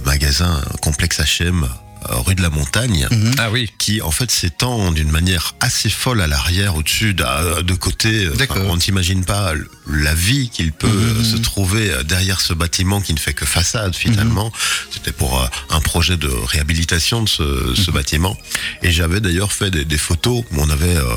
magasin 0.05 0.61
complexe 0.83 1.21
H&M 1.21 1.67
rue 2.09 2.35
de 2.35 2.43
la 2.43 2.51
Montagne 2.51 3.09
Ah 3.39 3.51
oui. 3.51 3.71
qui 3.79 4.01
en 4.03 4.11
fait 4.11 4.31
s'étend 4.31 4.93
d'une 4.93 5.11
manière 5.11 5.55
assez 5.61 5.89
folle 5.91 6.21
à 6.21 6.27
l'arrière, 6.27 6.77
au-dessus, 6.77 7.15
de 7.15 7.75
côté. 7.75 8.27
Enfin, 8.29 8.37
D'accord. 8.39 8.63
on 8.69 8.77
n'imagine 8.77 9.25
pas 9.25 9.53
la 9.91 10.15
vie 10.15 10.49
qu'il 10.51 10.73
peut 10.73 10.87
Mhm. 10.89 11.21
euh, 11.21 11.25
se 11.25 11.37
trouver 11.37 11.91
euh, 11.91 12.03
derrière 12.03 12.41
ce 12.41 12.53
bâtiment 12.55 13.01
qui 13.01 13.15
ne 13.15 13.19
fait 13.19 13.35
que 13.35 13.47
façade 13.47 13.95
finalement. 13.95 14.53
C'était 14.91 15.13
pour 15.13 15.41
euh, 15.43 15.47
un 15.71 15.81
projet 15.81 16.17
de 16.17 16.29
réhabilitation 16.29 17.23
de 17.23 17.29
ce, 17.29 17.75
ce 17.75 17.91
bâtiment. 17.91 18.37
Et 18.83 18.91
j'avais 18.93 19.21
d'ailleurs 19.21 19.53
fait 19.53 19.71
des, 19.71 19.85
des 19.85 19.99
photos 19.99 20.45
où 20.53 20.61
on 20.61 20.71
avait... 20.71 20.97
euh, 20.97 21.17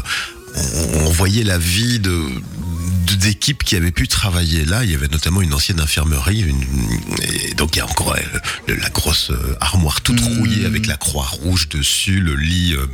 on, 0.56 1.06
on 1.06 1.10
voyait 1.12 1.44
la 1.44 1.58
vie 1.60 2.00
de- 2.00 2.30
d'équipes 3.16 3.64
qui 3.64 3.76
avaient 3.76 3.92
pu 3.92 4.08
travailler 4.08 4.66
là. 4.66 4.84
Il 4.84 4.92
y 4.92 4.96
avait 4.96 5.08
notamment 5.08 5.42
une 5.42 5.54
ancienne 5.54 5.80
infirmerie, 5.80 6.42
une, 6.42 6.62
et 7.22 7.54
donc 7.54 7.76
il 7.76 7.80
y 7.80 7.82
a 7.82 7.86
encore 7.86 8.16
euh, 8.16 8.76
la 8.76 8.90
grosse 8.90 9.32
euh, 9.32 9.56
armoire 9.62 10.02
toute 10.02 10.20
Mhm. 10.22 10.38
rouillée 10.40 10.66
avec 10.66 10.88
la 10.88 10.98
croix 10.98 11.26
rouge 11.44 11.70
dessus, 11.70 12.20
le 12.20 12.36
lit 12.36 12.74
euh, 12.74 12.86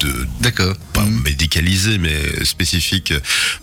de 0.00 0.26
D'accord. 0.40 0.74
pas 0.92 1.02
Mhm. 1.04 1.22
médicalisé 1.22 1.98
mais 1.98 2.44
spécifique 2.44 3.12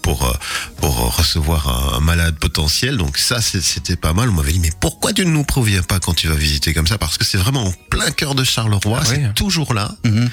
pour 0.02 0.38
pour 0.78 1.16
recevoir 1.18 1.68
un, 1.94 1.98
un 1.98 2.00
malade 2.02 2.36
potentiel. 2.40 2.98
Donc 2.98 3.18
ça 3.18 3.42
c'était 3.42 3.96
pas 3.96 4.14
mal. 4.14 4.30
On 4.30 4.34
m'avait 4.34 4.52
dit 4.54 4.60
mais 4.60 4.72
pourquoi 4.80 5.14
tu 5.14 5.26
ne 5.26 5.32
nous 5.32 5.44
préviens 5.44 5.84
pas 5.84 6.00
quand 6.00 6.14
tu 6.14 6.28
vas 6.28 6.36
visiter 6.36 6.74
comme 6.74 6.88
ça? 6.88 6.98
Parce 6.98 7.18
que 7.18 7.26
c'est 7.26 7.38
vraiment 7.38 7.66
en 7.68 7.74
plein 7.90 8.12
cœur 8.12 8.36
de 8.36 8.44
Charleroi, 8.44 9.00
Ah 9.02 9.06
c'est 9.06 9.34
toujours 9.36 9.74
là 9.74 9.96
mhm. 10.06 10.30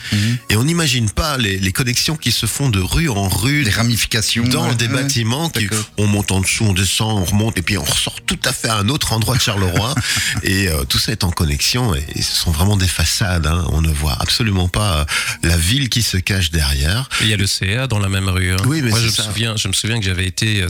et 0.51 0.57
on 0.57 0.65
n'imagine 0.65 1.11
pas 1.11 1.37
les, 1.39 1.59
les 1.59 1.73
connexions 1.73 2.17
qui 2.17 2.33
se 2.33 2.47
font 2.47 2.69
de 2.71 2.81
rue 2.81 3.09
en 3.09 3.29
rue 3.29 3.63
Les 3.63 3.71
ramifications. 3.71 4.45
dans 4.45 4.69
ouais, 4.69 4.75
des 4.75 4.87
ouais. 4.87 4.93
bâtiments 5.03 5.38
qui 5.49 5.69
on 5.97 6.07
monte 6.07 6.33
en 6.33 6.41
dessous, 6.41 6.65
on 6.65 6.73
descend, 6.73 7.19
on 7.19 7.25
remonte 7.25 7.57
et 7.59 7.63
puis 7.63 7.79
on 7.79 7.85
ressort 7.85 8.21
tout 8.23 8.39
à 8.45 8.53
fait 8.53 8.69
à 8.69 8.77
un 8.77 8.89
autre 8.89 9.13
endroit 9.13 9.37
de 9.37 9.41
Charleroi 9.41 9.95
et 10.43 10.69
euh, 10.69 10.85
tout 10.85 10.99
ça 10.99 11.13
est 11.13 11.25
en 11.25 11.31
connexion 11.31 11.95
et, 11.95 12.05
et 12.15 12.23
ce 12.23 12.35
sont 12.37 12.51
vraiment 12.51 12.77
des 12.77 12.89
façades. 12.89 13.47
hein. 13.47 13.65
On 13.73 13.81
ne 13.81 13.91
voit 13.93 14.17
absolument 14.21 14.69
pas 14.69 14.99
euh, 15.01 15.05
la 15.45 15.57
ville 15.57 15.89
qui 15.89 16.03
se 16.03 16.17
cache 16.17 16.51
derrière. 16.51 17.09
Il 17.21 17.29
y 17.29 17.33
a 17.33 17.37
le 17.37 17.47
CA 17.47 17.87
dans 17.87 17.99
la 17.99 18.09
même 18.09 18.29
rue. 18.29 18.53
hein. 18.53 18.57
Oui, 18.67 18.83
mais 18.83 18.91
Moi, 18.91 19.01
je 19.01 19.07
me 19.07 19.11
ça. 19.11 19.23
souviens, 19.25 19.57
je 19.57 19.69
me 19.69 19.73
souviens 19.73 19.99
que 20.01 20.05
j'avais 20.05 20.27
été 20.27 20.63
euh, 20.63 20.69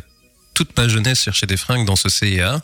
toute 0.54 0.76
ma 0.76 0.88
jeunesse 0.88 1.22
chercher 1.22 1.46
des 1.46 1.56
fringues 1.56 1.86
dans 1.86 1.96
ce 1.96 2.08
CA. 2.08 2.60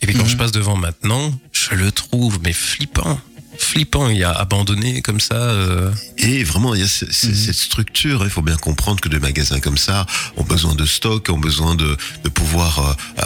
Et 0.00 0.06
puis 0.06 0.14
quand 0.16 0.24
Mhm. 0.24 0.28
je 0.30 0.36
passe 0.36 0.52
devant 0.52 0.76
maintenant, 0.76 1.32
je 1.52 1.74
le 1.74 1.92
trouve 1.92 2.38
mais 2.42 2.52
flippant, 2.52 3.20
flippant. 3.64 4.08
Il 4.08 4.18
y 4.18 4.24
a 4.24 4.32
abandonné 4.32 5.02
comme 5.02 5.20
ça. 5.20 5.34
euh, 5.34 5.90
Et 6.18 6.44
vraiment, 6.44 6.74
il 6.74 6.80
y 6.80 6.84
a 6.84 6.86
Mhm. 6.86 7.12
cette 7.34 7.54
structure. 7.54 8.22
Il 8.24 8.30
faut 8.30 8.42
bien 8.42 8.56
comprendre 8.56 9.00
que 9.00 9.08
des 9.08 9.18
magasins 9.18 9.60
comme 9.60 9.78
ça 9.78 10.06
ont 10.36 10.44
besoin 10.44 10.74
de 10.74 10.86
stock, 10.86 11.28
ont 11.30 11.38
besoin 11.38 11.74
de, 11.74 11.96
de 12.24 12.28
pouvoir 12.28 12.96
euh, 13.18 13.22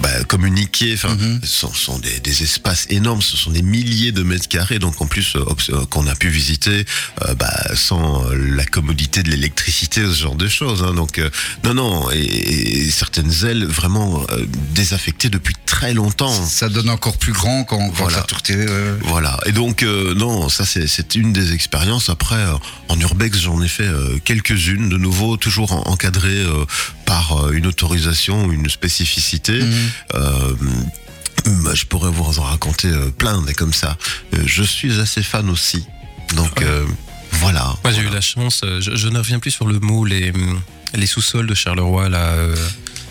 bah, 0.00 0.24
communiquer. 0.24 0.94
Enfin, 0.94 1.14
Mhm. 1.14 1.40
ce 1.42 1.48
sont, 1.48 1.72
sont 1.74 1.98
des, 1.98 2.20
des 2.20 2.42
espaces 2.42 2.86
énormes, 2.90 3.22
ce 3.22 3.36
sont 3.36 3.50
des 3.50 3.62
milliers 3.62 4.12
de 4.12 4.22
mètres 4.22 4.48
carrés. 4.48 4.78
Donc 4.78 5.00
en 5.00 5.06
plus, 5.06 5.36
euh, 5.36 5.44
euh, 5.70 5.84
qu'on 5.86 6.06
a 6.06 6.14
pu 6.14 6.28
visiter 6.28 6.84
euh, 7.26 7.34
bah, 7.34 7.74
sans 7.74 8.24
euh, 8.26 8.36
la 8.56 8.64
commodité 8.64 9.22
de 9.22 9.30
l'électricité, 9.30 10.02
ce 10.02 10.14
genre 10.14 10.34
de 10.36 10.48
choses. 10.48 10.82
hein. 10.82 10.94
Donc 10.94 11.18
euh, 11.18 11.30
non, 11.64 11.74
non, 11.74 12.10
et, 12.10 12.18
et 12.18 12.90
certaines 12.90 13.32
ailes 13.44 13.64
vraiment 13.64 14.24
euh, 14.32 14.44
désaffectées 14.74 15.28
depuis 15.30 15.54
très 15.66 15.94
longtemps. 15.94 16.32
Ça 16.46 16.68
donne 16.68 16.90
encore 16.90 17.16
plus 17.18 17.32
grand 17.32 17.64
quand, 17.64 17.78
quand 17.90 17.92
Voilà. 17.94 18.18
ça 18.18 18.54
ouais. 18.54 18.66
Voilà. 19.02 19.38
Et 19.48 19.52
donc, 19.52 19.82
euh, 19.82 20.14
non, 20.14 20.48
ça 20.50 20.64
c'est 20.66 21.14
une 21.14 21.32
des 21.32 21.54
expériences. 21.54 22.10
Après, 22.10 22.36
euh, 22.36 22.52
en 22.88 23.00
urbex, 23.00 23.38
j'en 23.40 23.62
ai 23.62 23.68
fait 23.68 23.86
euh, 23.86 24.18
quelques-unes, 24.22 24.90
de 24.90 24.98
nouveau, 24.98 25.38
toujours 25.38 25.72
en- 25.72 25.90
encadrées 25.90 26.28
euh, 26.44 26.66
par 27.06 27.46
euh, 27.46 27.52
une 27.52 27.66
autorisation, 27.66 28.52
une 28.52 28.68
spécificité. 28.68 29.60
Bah, 31.64 31.72
je 31.72 31.84
pourrais 31.86 32.10
vous 32.10 32.38
en 32.40 32.42
raconter 32.42 32.88
euh, 32.88 33.10
plein 33.10 33.40
des 33.40 33.54
comme 33.54 33.72
ça. 33.72 33.96
Euh, 34.34 34.42
je 34.44 34.62
suis 34.62 35.00
assez 35.00 35.22
fan 35.22 35.48
aussi. 35.48 35.86
Donc, 36.36 36.60
euh, 36.60 36.84
voilà. 37.32 37.74
Moi, 37.84 37.92
j'ai 37.94 38.02
eu 38.02 38.10
la 38.12 38.20
chance, 38.20 38.60
je, 38.80 38.96
je 38.96 39.08
ne 39.08 39.16
reviens 39.16 39.38
plus 39.38 39.50
sur 39.52 39.66
le 39.66 39.78
mot, 39.80 40.04
les, 40.04 40.30
les 40.94 41.06
sous-sols 41.06 41.46
de 41.46 41.54
Charleroi, 41.54 42.10
là. 42.10 42.34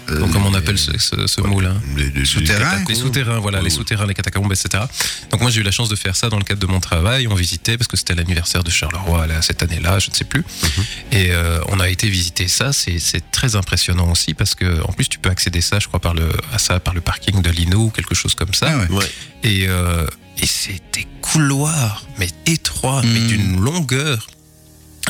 Euh, 0.10 0.20
donc, 0.20 0.32
comment 0.32 0.48
on 0.50 0.54
appelle 0.54 0.78
ce, 0.78 0.98
ce, 0.98 1.28
ce 1.28 1.42
mot-là 1.42 1.74
les- 1.96 2.26
Souterrains. 2.26 2.84
Les 2.88 2.96
souterrains, 2.96 3.40
voilà, 3.40 3.58
Ouais, 3.60 3.64
les 3.66 3.70
ouais. 3.72 3.76
souterrains, 3.78 4.06
les 4.06 4.14
catacombes, 4.14 4.52
etc. 4.54 4.84
Donc 5.32 5.42
moi 5.42 5.50
j'ai 5.52 5.60
eu 5.62 5.64
la 5.64 5.72
chance 5.72 5.90
de 5.90 5.96
faire 5.96 6.16
ça 6.16 6.30
dans 6.30 6.38
le 6.38 6.44
cadre 6.44 6.60
de 6.62 6.68
mon 6.68 6.80
travail. 6.80 7.28
On 7.28 7.36
visitait 7.36 7.78
parce 7.78 7.88
que 7.88 7.98
c'était 7.98 8.16
l'anniversaire 8.16 8.64
de 8.64 8.70
Charleroi 8.70 9.28
là, 9.28 9.42
cette 9.42 9.62
année-là, 9.64 10.00
je 10.00 10.10
ne 10.10 10.16
sais 10.16 10.24
plus. 10.26 10.42
Mhm. 10.42 10.84
Et 11.12 11.32
euh, 11.32 11.60
on 11.70 11.80
a 11.80 11.90
été 11.90 12.10
visiter 12.10 12.48
ça. 12.48 12.74
C'est 12.74 13.00
c'est 13.00 13.32
très 13.32 13.56
impressionnant 13.56 14.10
aussi 14.12 14.34
parce 14.34 14.56
que 14.56 14.82
en 14.84 14.94
plus 14.94 15.08
tu 15.10 15.20
peux 15.20 15.30
accéder 15.30 15.62
ça, 15.62 15.80
je 15.80 15.88
crois 15.88 16.00
par 16.00 16.14
le 16.14 16.30
à 16.54 16.58
ça 16.60 16.80
par 16.80 16.94
le 16.94 17.02
parking 17.02 17.42
de 17.42 17.50
Lino 17.50 17.80
ou 17.86 17.90
quelque 17.90 18.16
chose 18.16 18.36
comme 18.36 18.54
ça. 18.54 18.68
Ah 18.72 18.78
ouais. 18.78 18.98
Ouais. 18.98 19.12
Et 19.44 19.68
euh, 19.68 20.06
et 20.42 20.46
c'est 20.46 20.82
des 20.94 21.08
couloirs 21.22 22.06
mais 22.20 22.30
étroits, 22.46 23.02
mais 23.04 23.20
Mhm. 23.20 23.28
d'une 23.28 23.60
longueur 23.62 24.28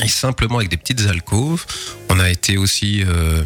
et 0.02 0.08
simplement 0.08 0.58
avec 0.58 0.70
des 0.70 0.76
petites 0.76 1.06
alcôves. 1.08 1.66
On 2.08 2.18
a 2.20 2.30
été 2.30 2.56
aussi 2.56 3.02
euh, 3.04 3.42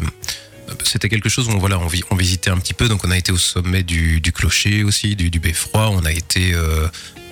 c'était 0.83 1.09
quelque 1.09 1.29
chose 1.29 1.47
où 1.47 1.51
on, 1.51 1.57
voilà, 1.57 1.79
on, 1.79 1.87
on 2.11 2.15
visitait 2.15 2.49
un 2.49 2.57
petit 2.57 2.73
peu, 2.73 2.87
donc 2.87 3.03
on 3.05 3.11
a 3.11 3.17
été 3.17 3.31
au 3.31 3.37
sommet 3.37 3.83
du, 3.83 4.21
du 4.21 4.31
clocher 4.31 4.83
aussi, 4.83 5.15
du, 5.15 5.29
du 5.29 5.39
beffroi, 5.39 5.89
on 5.89 6.05
a 6.05 6.11
été 6.11 6.53
euh, 6.53 6.87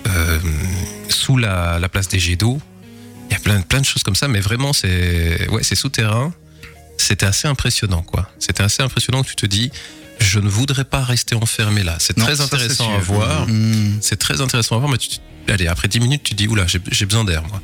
euh, 0.06 0.38
sous 1.08 1.36
la, 1.36 1.78
la 1.78 1.88
place 1.88 2.08
des 2.08 2.18
jets 2.18 2.36
d'eau. 2.36 2.60
Il 3.30 3.34
y 3.34 3.36
a 3.36 3.40
plein, 3.40 3.60
plein 3.62 3.80
de 3.80 3.86
choses 3.86 4.02
comme 4.02 4.14
ça, 4.14 4.28
mais 4.28 4.40
vraiment, 4.40 4.72
c'est 4.72 5.48
ouais, 5.48 5.62
c'est 5.62 5.74
souterrain. 5.74 6.34
C'était 6.98 7.26
assez 7.26 7.48
impressionnant, 7.48 8.02
quoi. 8.02 8.30
C'était 8.38 8.62
assez 8.62 8.82
impressionnant 8.82 9.22
que 9.22 9.28
tu 9.28 9.36
te 9.36 9.46
dis, 9.46 9.72
je 10.20 10.38
ne 10.38 10.48
voudrais 10.48 10.84
pas 10.84 11.02
rester 11.02 11.34
enfermé 11.34 11.82
là. 11.82 11.96
C'est 11.98 12.16
très 12.16 12.40
intéressant 12.40 12.94
à 12.94 12.98
voir. 12.98 13.48
Mhm. 13.48 13.98
C'est 14.00 14.18
très 14.18 14.40
intéressant 14.40 14.76
à 14.76 14.78
voir, 14.78 14.90
mais 14.90 14.98
tu, 14.98 15.08
allez, 15.48 15.66
après 15.66 15.88
10 15.88 16.00
minutes, 16.00 16.22
tu 16.22 16.34
dis, 16.34 16.46
oula, 16.46 16.66
j'ai 16.66 16.80
j'ai 16.90 17.06
besoin 17.06 17.24
d'air, 17.24 17.42
moi. 17.48 17.60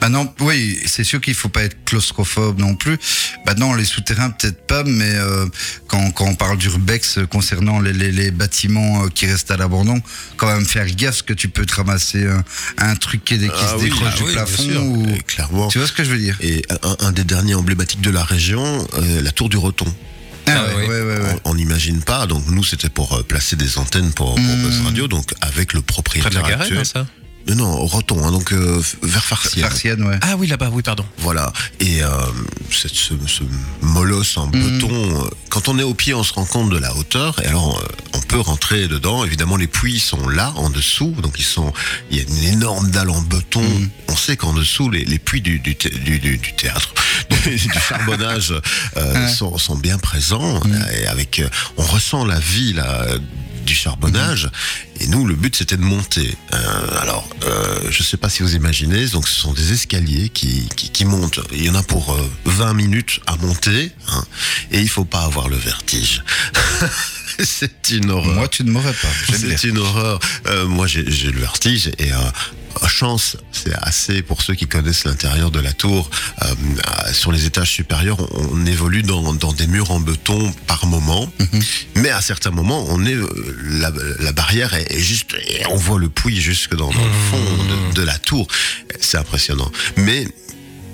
Bah 0.00 0.08
non, 0.08 0.32
oui, 0.40 0.78
c'est 0.86 1.04
sûr 1.04 1.20
qu'il 1.20 1.34
faut 1.34 1.48
pas 1.48 1.62
être 1.62 1.76
claustrophobe 1.84 2.58
non 2.58 2.74
plus. 2.74 2.98
Bah 3.46 3.54
non, 3.54 3.74
les 3.74 3.84
souterrains 3.84 4.30
peut-être 4.30 4.66
pas, 4.66 4.82
mais 4.84 5.14
euh, 5.14 5.46
quand, 5.88 6.10
quand 6.12 6.26
on 6.26 6.34
parle 6.34 6.58
d'urbex 6.58 7.18
euh, 7.18 7.26
concernant 7.26 7.80
les, 7.80 7.92
les, 7.92 8.12
les 8.12 8.30
bâtiments 8.30 9.04
euh, 9.04 9.08
qui 9.08 9.26
restent 9.26 9.50
à 9.50 9.56
l'abandon, 9.56 10.00
quand 10.36 10.46
même 10.52 10.66
faire 10.66 10.86
gaffe 10.86 11.12
parce 11.12 11.22
que 11.22 11.32
tu 11.34 11.48
peux 11.48 11.66
te 11.66 11.74
ramasser 11.74 12.26
un, 12.26 12.42
un 12.78 12.96
truc 12.96 13.24
qui, 13.24 13.34
est- 13.34 13.38
qui 13.38 13.50
Ah 13.52 13.68
se 13.72 13.76
oui, 13.76 13.84
décroche 13.90 14.08
ah 14.12 14.16
du 14.16 14.22
oui, 14.22 14.32
bien 14.32 14.44
plafond. 14.44 14.62
sûr. 14.62 14.82
ou- 14.84 15.14
Et 15.14 15.18
clairement. 15.20 15.68
Tu 15.68 15.78
vois 15.78 15.86
ce 15.86 15.92
que 15.92 16.04
je 16.04 16.10
veux 16.10 16.18
dire? 16.18 16.36
Et 16.40 16.62
un, 16.82 16.96
un 17.06 17.12
des 17.12 17.24
derniers 17.24 17.54
emblématiques 17.54 18.00
de 18.00 18.10
la 18.10 18.24
région, 18.24 18.88
euh, 18.94 19.20
la 19.22 19.30
tour 19.32 19.48
du 19.48 19.56
Roton. 19.58 19.86
Ah 20.46 20.50
ouais, 20.64 20.70
oui. 20.76 20.86
ouais, 20.88 21.00
ouais, 21.02 21.16
ouais. 21.20 21.36
On- 21.44 21.54
n'imagine 21.54 22.02
pas. 22.02 22.26
Donc 22.26 22.44
nous, 22.48 22.64
c'était 22.64 22.88
pour 22.88 23.12
euh, 23.12 23.22
placer 23.22 23.54
des 23.56 23.78
antennes 23.78 24.10
pour, 24.12 24.34
pour 24.34 24.42
Mmh. 24.44 24.62
Buzz 24.62 24.80
Radio, 24.84 25.06
donc 25.08 25.32
avec 25.40 25.72
le 25.72 25.80
Près 25.82 25.92
propriétaire 25.92 26.30
de 26.30 26.36
la 26.36 26.42
garenne, 26.42 26.62
actuel. 26.62 26.78
hein, 26.78 26.84
ça? 26.84 27.06
Non, 27.48 27.54
non, 27.56 27.86
Roton, 27.86 28.24
hein, 28.24 28.30
donc 28.30 28.52
euh, 28.52 28.80
vers 29.02 29.24
Farciennes. 29.24 29.64
Farcienne, 29.64 30.04
ouais. 30.04 30.18
Ah 30.22 30.36
oui, 30.36 30.46
là-bas, 30.46 30.70
oui, 30.72 30.82
pardon. 30.82 31.04
Voilà. 31.18 31.52
Et 31.80 32.02
euh, 32.02 32.08
cette- 32.70 32.94
ce, 32.94 33.14
ce 33.26 33.42
molosse 33.80 34.36
en 34.36 34.46
béton, 34.46 34.90
euh, 34.92 35.28
quand 35.48 35.68
on 35.68 35.78
est 35.78 35.82
au 35.82 35.94
pied, 35.94 36.14
on 36.14 36.22
se 36.22 36.32
rend 36.34 36.44
compte 36.44 36.70
de 36.70 36.78
la 36.78 36.94
hauteur. 36.96 37.40
Et 37.42 37.46
alors, 37.46 37.78
euh, 37.80 37.86
on 38.14 38.20
peut 38.20 38.38
rentrer 38.40 38.86
dedans. 38.86 39.24
Évidemment, 39.24 39.56
les 39.56 39.66
puits 39.66 39.98
sont 39.98 40.28
là, 40.28 40.52
en 40.56 40.70
dessous. 40.70 41.14
Donc, 41.22 41.34
ils 41.38 41.44
sont. 41.44 41.72
Il 42.10 42.16
y 42.16 42.20
a 42.20 42.22
une 42.22 42.44
énorme 42.54 42.90
dalle 42.90 43.10
en 43.10 43.20
béton. 43.22 43.62
On 44.08 44.16
sait 44.16 44.36
qu'en 44.36 44.52
dessous, 44.52 44.88
les, 44.90 45.04
les 45.04 45.18
puits 45.18 45.40
du, 45.42 45.58
du, 45.58 45.74
du, 45.74 46.18
du- 46.20 46.38
du 46.38 46.52
théâtre, 46.54 46.94
du, 47.44 47.56
du 47.56 47.70
charbonnage, 47.88 48.52
euh, 48.96 49.12
Ouais. 49.26 49.28
sont, 49.28 49.58
sont 49.58 49.76
bien 49.76 49.98
présents. 49.98 50.60
Et 50.96 51.06
avec, 51.06 51.40
euh, 51.40 51.48
on 51.76 51.82
ressent 51.82 52.24
la 52.24 52.38
vie 52.38 52.72
là 52.72 53.06
du 53.64 53.74
charbonnage. 53.74 54.50
Et 55.00 55.06
nous, 55.06 55.26
le 55.26 55.34
but, 55.34 55.56
c'était 55.56 55.76
de 55.76 55.82
monter. 55.82 56.36
Euh, 56.52 57.00
alors, 57.00 57.28
euh, 57.44 57.80
je 57.90 58.02
sais 58.02 58.16
pas 58.16 58.28
si 58.28 58.42
vous 58.42 58.54
imaginez, 58.54 59.06
donc 59.08 59.28
ce 59.28 59.34
sont 59.34 59.52
des 59.52 59.72
escaliers 59.72 60.28
qui, 60.28 60.68
qui, 60.76 60.90
qui 60.90 61.04
montent. 61.04 61.40
Il 61.52 61.64
y 61.64 61.70
en 61.70 61.74
a 61.74 61.82
pour 61.82 62.12
euh, 62.12 62.30
20 62.44 62.74
minutes 62.74 63.20
à 63.26 63.36
monter, 63.36 63.92
hein, 64.08 64.24
et 64.70 64.80
il 64.80 64.88
faut 64.88 65.04
pas 65.04 65.22
avoir 65.22 65.48
le 65.48 65.56
vertige. 65.56 66.22
c'est 67.42 67.90
une 67.90 68.10
horreur. 68.10 68.34
Moi, 68.34 68.48
tu 68.48 68.64
ne 68.64 68.70
m'aurais 68.70 68.92
pas. 68.92 69.08
C'est 69.36 69.64
une 69.64 69.78
horreur. 69.78 70.20
Euh, 70.46 70.66
moi, 70.66 70.86
j'ai 70.86 71.02
le 71.02 71.40
vertige 71.40 71.90
et 71.98 72.10
chance, 72.88 73.36
c'est 73.52 73.74
assez 73.74 74.22
pour 74.22 74.42
ceux 74.42 74.54
qui 74.54 74.66
connaissent 74.66 75.04
l'intérieur 75.04 75.50
de 75.50 75.60
la 75.60 75.72
tour. 75.72 76.10
euh, 76.42 76.46
euh, 76.46 77.12
sur 77.12 77.32
les 77.32 77.46
étages 77.46 77.70
supérieurs, 77.70 78.18
on, 78.34 78.64
évolue 78.66 79.02
dans, 79.02 79.34
dans 79.34 79.52
des 79.52 79.66
murs 79.66 79.90
en 79.90 80.00
béton 80.00 80.52
par 80.66 80.86
moment, 80.86 81.30
mais 81.96 82.10
à 82.10 82.20
certains 82.20 82.50
moments, 82.50 82.84
on 82.88 83.04
est 83.04 83.14
euh, 83.14 83.28
la, 83.64 83.90
la 84.20 84.32
barrière 84.32 84.74
est, 84.74 84.92
est 84.92 85.00
juste, 85.00 85.34
et 85.48 85.66
on 85.66 85.76
voit 85.76 85.98
le 85.98 86.08
puits 86.08 86.40
jusque 86.40 86.74
dans, 86.74 86.90
dans 86.90 87.04
le 87.04 87.12
fond 87.30 87.64
de, 87.64 87.94
de 87.94 88.02
la 88.02 88.18
tour. 88.18 88.46
C'est 89.00 89.18
impressionnant. 89.18 89.70
Mais 89.96 90.26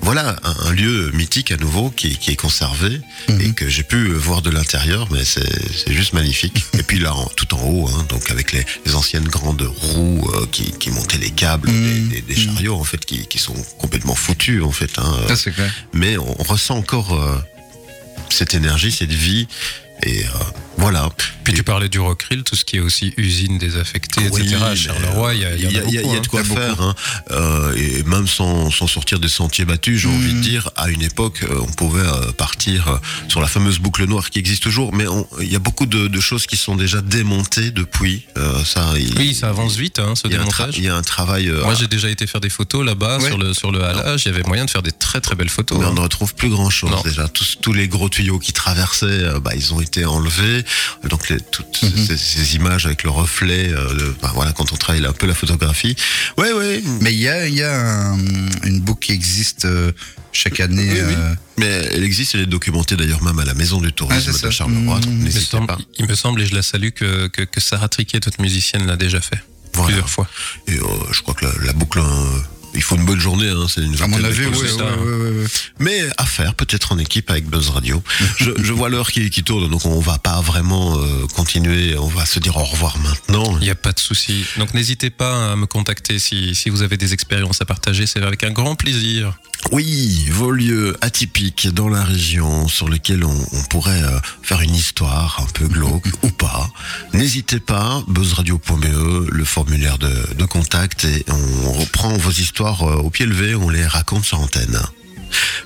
voilà 0.03 0.37
un, 0.43 0.69
un 0.69 0.73
lieu 0.73 1.11
mythique 1.13 1.51
à 1.53 1.57
nouveau 1.57 1.91
qui, 1.91 2.17
qui 2.17 2.31
est 2.31 2.37
conservé 2.37 3.01
et 3.41 3.53
que 3.53 3.69
j'ai 3.69 3.83
pu 3.83 4.09
voir 4.13 4.41
de 4.43 4.51
l'intérieur, 4.51 5.07
mais 5.11 5.25
c'est 5.25 5.93
juste 5.93 6.13
magnifique. 6.15 6.65
et 6.79 6.83
puis 6.83 6.99
là, 6.99 7.15
en- 7.15 7.27
tout 7.37 7.53
en 7.55 7.61
haut, 7.63 7.89
hein, 7.89 8.07
donc 8.09 8.31
avec 8.31 8.53
les, 8.53 8.65
les 8.87 8.95
anciennes 8.95 9.29
grandes 9.29 9.63
roues 9.63 10.31
euh, 10.35 10.47
qui, 10.51 10.73
qui 10.73 10.91
montaient 10.91 11.19
les 11.19 11.31
câbles 11.31 11.69
des, 11.71 12.01
des- 12.01 12.21
des 12.23 12.37
chariots 12.37 12.77
en 12.77 12.85
fait, 12.85 13.05
qui, 13.05 13.27
qui 13.27 13.39
sont 13.39 13.55
complètement 13.79 14.15
foutus 14.15 14.63
en 14.63 14.73
fait. 14.73 14.99
Hein, 14.99 15.13
clair. 15.53 15.71
mais 15.93 16.17
on, 16.17 16.41
on 16.41 16.45
ressent 16.45 16.77
encore 16.79 17.13
euh, 17.15 17.37
cette 18.31 18.55
énergie, 18.55 18.93
cette 18.93 19.13
vie. 19.13 19.47
Et 20.05 20.25
euh, 20.25 20.29
voilà. 20.79 21.09
Puis 21.49 21.57
tu 21.57 21.63
parlais 21.63 21.89
du 21.89 21.99
Rockrill, 21.99 22.43
tout 22.45 22.57
ce 22.57 22.65
qui 22.67 22.77
est 22.77 22.81
aussi 22.81 23.15
usine 23.17 23.57
désaffectée, 23.57 24.29
Oui, 24.31 24.43
etc. 24.43 24.63
À 24.63 24.75
Charleroi, 24.77 25.35
il 25.35 25.41
y 25.41 25.45
a, 25.47 25.57
il 25.57 25.63
y 25.63 25.67
en 25.67 25.69
a 25.69 25.71
il 25.71 25.75
y 25.75 25.79
a, 25.79 25.83
il 25.89 25.95
y 25.95 25.99
a 25.99 26.03
beaucoup, 26.03 26.15
de 26.15 26.19
hein. 26.19 26.23
quoi 26.29 26.45
faire. 26.45 26.81
hein. 26.83 26.95
Euh, 27.31 27.75
et 27.75 28.03
même 28.03 28.27
sans, 28.29 28.71
sans 28.71 28.87
sortir 28.87 29.19
des 29.19 29.29
sentiers 29.31 29.65
battus, 29.65 29.99
j'ai 30.03 30.09
envie 30.09 30.35
de 30.35 30.41
dire, 30.41 30.69
à 30.77 30.91
une 30.91 31.01
époque, 31.01 31.43
euh, 31.45 31.61
on 31.63 31.73
pouvait 31.73 32.03
euh, 32.03 32.33
partir 32.33 33.01
sur 33.29 33.41
la 33.41 33.47
fameuse 33.47 33.79
boucle 33.79 34.05
noire 34.05 34.29
qui 34.29 34.39
existe 34.39 34.63
toujours, 34.63 34.93
mais 34.93 35.07
il 35.41 35.51
y 35.51 35.57
a 35.57 35.59
beaucoup 35.59 35.87
de, 35.87 36.07
de 36.09 36.21
choses 36.21 36.47
qui 36.47 36.59
sont 36.59 36.77
déjà 36.77 37.01
démontées 37.01 37.71
depuis. 37.71 38.27
Euh, 38.37 38.63
ça, 38.65 38.93
Oui, 39.17 39.35
ça 39.35 39.49
avance 39.49 39.77
vite, 39.77 40.01
hein, 40.01 40.13
ce 40.17 40.29
démontage. 40.29 40.75
Il 40.77 40.85
y 40.85 40.89
a 40.89 40.97
un 40.97 41.03
travail. 41.03 41.49
Moi, 41.49 41.75
j'ai 41.75 41.87
déjà 41.87 42.11
été 42.11 42.27
faire 42.27 42.43
des 42.43 42.51
photos 42.51 42.85
là-bas 42.85 43.19
Ouais. 43.21 43.27
sur 43.27 43.39
le 43.39 43.55
sur 43.55 43.73
le 43.73 43.83
halage. 43.83 44.25
Il 44.27 44.33
y 44.33 44.35
avait 44.35 44.43
moyen 44.47 44.67
de 44.67 44.71
faire 44.71 44.83
des 44.83 44.93
très 44.93 45.23
très 45.23 45.35
belles 45.35 45.49
photos. 45.49 45.79
mais 45.79 45.87
on 45.87 45.95
ne 45.95 46.01
retrouve 46.01 46.35
plus 46.35 46.51
grand 46.51 46.69
chose 46.69 46.91
Non. 46.91 47.01
déjà. 47.03 47.27
Tous, 47.29 47.57
tous 47.63 47.73
les 47.73 47.89
gros 47.89 48.11
tuyaux 48.11 48.39
qui 48.39 48.53
traversaient, 48.53 49.41
bah, 49.41 49.53
ils 49.57 49.73
ont 49.73 49.81
été 49.81 50.05
enlevés. 50.05 50.63
Donc 51.09 51.31
les, 51.31 51.38
toutes 51.41 51.83
Mhm. 51.83 52.07
ces, 52.07 52.17
ces 52.17 52.57
images 52.57 52.87
avec 52.87 53.03
le 53.03 53.11
reflet, 53.11 53.69
euh, 53.73 53.95
de- 53.95 54.15
bah, 54.23 54.31
voilà, 54.35 54.53
quand 54.53 54.73
on 54.73 54.77
travaille 54.77 55.05
un 55.05 55.13
peu 55.13 55.27
la 55.27 55.35
photographie. 55.35 55.97
Ouais, 56.37 56.53
ouais. 56.53 56.83
Mais 57.01 57.13
il 57.13 57.21
y 57.21 57.29
a, 57.29 57.47
il 57.49 57.55
y 57.55 57.63
a 57.63 58.11
un- 58.13 58.19
une 58.65 58.81
boucle 58.81 59.07
qui 59.07 59.13
existe 59.13 59.65
euh, 59.65 59.93
chaque 60.33 60.61
année. 60.61 60.89
Oui, 60.93 61.01
oui. 61.07 61.15
euh, 61.17 61.35
Mais 61.59 61.67
elle 61.67 62.05
existe, 62.05 62.35
elle 62.35 62.43
est 62.43 62.47
documentée 62.47 62.97
d'ailleurs 62.97 63.23
même 63.23 63.39
à 63.39 63.45
la 63.45 63.55
maison 63.55 63.81
du 63.81 63.89
Ah, 63.89 63.93
tourisme 63.93 64.33
c'est 64.33 64.47
de. 64.47 64.51
Charleroi. 64.51 64.99
Mmh. 64.99 65.03
Il 65.07 65.13
me, 65.25 65.31
semble, 65.31 65.67
pas. 65.67 65.79
il 65.99 66.07
me 66.07 66.15
semble, 66.15 66.43
et 66.43 66.47
je 66.47 66.55
la 66.55 66.63
salue, 66.63 66.91
que, 66.91 67.27
que, 67.29 67.43
que 67.43 67.61
Sarah 67.61 67.89
Triquet, 67.89 68.21
notre 68.25 68.41
musicienne, 68.41 68.87
l'a 68.87 68.97
déjà 68.97 69.21
fait 69.21 69.43
Voilà. 69.75 69.89
plusieurs 69.89 70.11
fois. 70.11 70.29
Et 70.67 70.75
euh, 70.75 70.83
je 71.13 71.23
crois 71.23 71.35
que 71.35 71.45
la, 71.47 71.53
la 71.65 71.73
boucle, 71.73 71.99
euh, 71.99 72.39
il 72.75 72.83
faut 72.83 72.97
une 72.97 73.05
bonne 73.05 73.21
journée. 73.21 73.49
Hein, 73.49 73.67
c'est 73.69 73.81
une 73.81 73.95
À 74.01 74.07
mon 74.07 74.17
vingtaine 74.17 74.25
avis, 74.27 74.47
ouais, 74.47 74.73
ouais, 74.73 75.41
ouais. 75.41 75.47
Mais 75.79 76.01
à 76.17 76.27
faire, 76.27 76.55
peut-être 76.55 76.93
en 76.93 76.99
équipe 76.99 77.31
avec 77.31 77.47
Buzz 77.49 77.71
Radio. 77.71 78.03
je, 78.39 78.51
je 78.63 78.73
vois 78.73 78.89
l'heure 78.89 79.11
qui, 79.11 79.31
qui 79.31 79.43
tourne, 79.43 79.69
donc 79.71 79.85
on 79.85 80.01
va 80.01 80.19
pas 80.19 80.41
vraiment 80.41 80.99
euh, 80.99 81.27
continuer. 81.35 81.97
On 81.97 82.09
va 82.09 82.27
se 82.27 82.39
dire 82.39 82.57
au 82.57 82.65
revoir 82.65 82.99
maintenant. 82.99 83.57
Il 83.61 83.65
n'y 83.65 83.71
a 83.71 83.75
pas 83.75 83.93
de 83.93 84.01
souci. 84.01 84.45
Donc 84.59 84.75
n'hésitez 84.75 85.11
pas 85.11 85.53
à 85.53 85.57
me 85.57 85.67
contacter 85.67 86.19
si, 86.19 86.55
si 86.55 86.71
vous 86.71 86.83
avez 86.83 86.97
des 86.97 87.13
expériences 87.13 87.61
à 87.61 87.65
partager. 87.65 88.07
C'est 88.07 88.23
avec 88.23 88.45
un 88.45 88.51
grand 88.51 88.75
plaisir. 88.75 89.39
Oui, 89.73 90.29
vos 90.31 90.51
lieux 90.51 90.97
atypiques 91.03 91.69
dans 91.69 91.89
la 91.89 92.03
région 92.03 92.69
sur 92.69 92.89
lesquels 92.89 93.25
on, 93.25 93.47
on 93.53 93.63
pourrait 93.65 94.03
euh, 94.03 94.19
faire 94.43 94.61
une 94.63 94.75
histoire 94.75 95.41
un 95.43 95.51
peu 95.53 95.67
glauque 95.67 96.07
ou 96.23 96.31
pas. 96.31 96.71
N'hésitez 97.13 97.61
pas, 97.61 98.03
buzzradio.be, 98.09 99.29
le 99.31 99.45
formulaire 99.45 99.99
de, 99.99 100.35
de 100.35 100.45
contact 100.45 101.05
et 101.05 101.25
on 101.29 101.73
reprend 101.73 102.17
vos 102.17 102.31
histoires 102.31 102.83
euh, 102.83 102.97
au 102.97 103.11
pied 103.11 103.27
levé, 103.27 103.55
on 103.55 103.69
les 103.69 103.87
raconte 103.87 104.25
sur 104.25 104.41
antenne. 104.41 104.81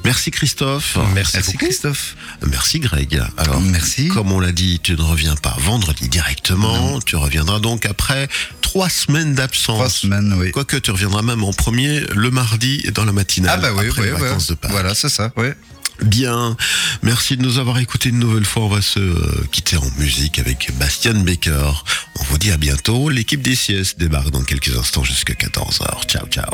Merci 0.04 0.30
Christophe. 0.30 0.98
Merci. 1.14 1.56
Christophe. 1.56 2.16
Merci 2.50 2.80
Greg. 2.80 3.22
Alors, 3.36 3.60
Merci. 3.60 4.08
comme 4.08 4.32
on 4.32 4.40
l'a 4.40 4.52
dit, 4.52 4.80
tu 4.82 4.94
ne 4.96 5.02
reviens 5.02 5.36
pas 5.36 5.56
vendredi 5.60 6.08
directement. 6.08 6.98
Tu 7.00 7.14
reviendras 7.16 7.60
donc 7.60 7.86
après 7.86 8.28
trois 8.72 8.88
semaines 8.88 9.34
d'absence. 9.34 9.76
Trois 9.76 9.90
semaines, 9.90 10.34
oui. 10.38 10.50
Quoique 10.50 10.78
tu 10.78 10.90
reviendras 10.90 11.20
même 11.20 11.44
en 11.44 11.52
premier 11.52 12.00
le 12.14 12.30
mardi 12.30 12.82
dans 12.94 13.04
la 13.04 13.12
matinale. 13.12 13.60
Ah 13.62 13.68
bah 13.68 13.74
oui, 13.76 13.88
après 13.90 14.00
oui, 14.00 14.06
les 14.06 14.12
oui. 14.14 14.20
vacances 14.20 14.46
de 14.46 14.54
Pâques. 14.54 14.70
Voilà, 14.70 14.94
c'est 14.94 15.10
ça, 15.10 15.30
ouais. 15.36 15.54
Bien, 16.00 16.56
merci 17.02 17.36
de 17.36 17.42
nous 17.42 17.58
avoir 17.58 17.78
écoutés 17.78 18.08
une 18.08 18.18
nouvelle 18.18 18.46
fois. 18.46 18.62
On 18.62 18.68
va 18.68 18.80
se 18.80 18.98
euh, 18.98 19.46
quitter 19.52 19.76
en 19.76 19.90
musique 19.98 20.38
avec 20.38 20.72
Bastian 20.78 21.20
Baker. 21.20 21.84
On 22.18 22.24
vous 22.24 22.38
dit 22.38 22.50
à 22.50 22.56
bientôt. 22.56 23.10
L'équipe 23.10 23.42
des 23.42 23.54
CS 23.54 23.98
débarque 23.98 24.30
dans 24.30 24.42
quelques 24.42 24.74
instants 24.74 25.04
jusqu'à 25.04 25.34
14h. 25.34 26.06
Ciao, 26.06 26.26
ciao. 26.28 26.50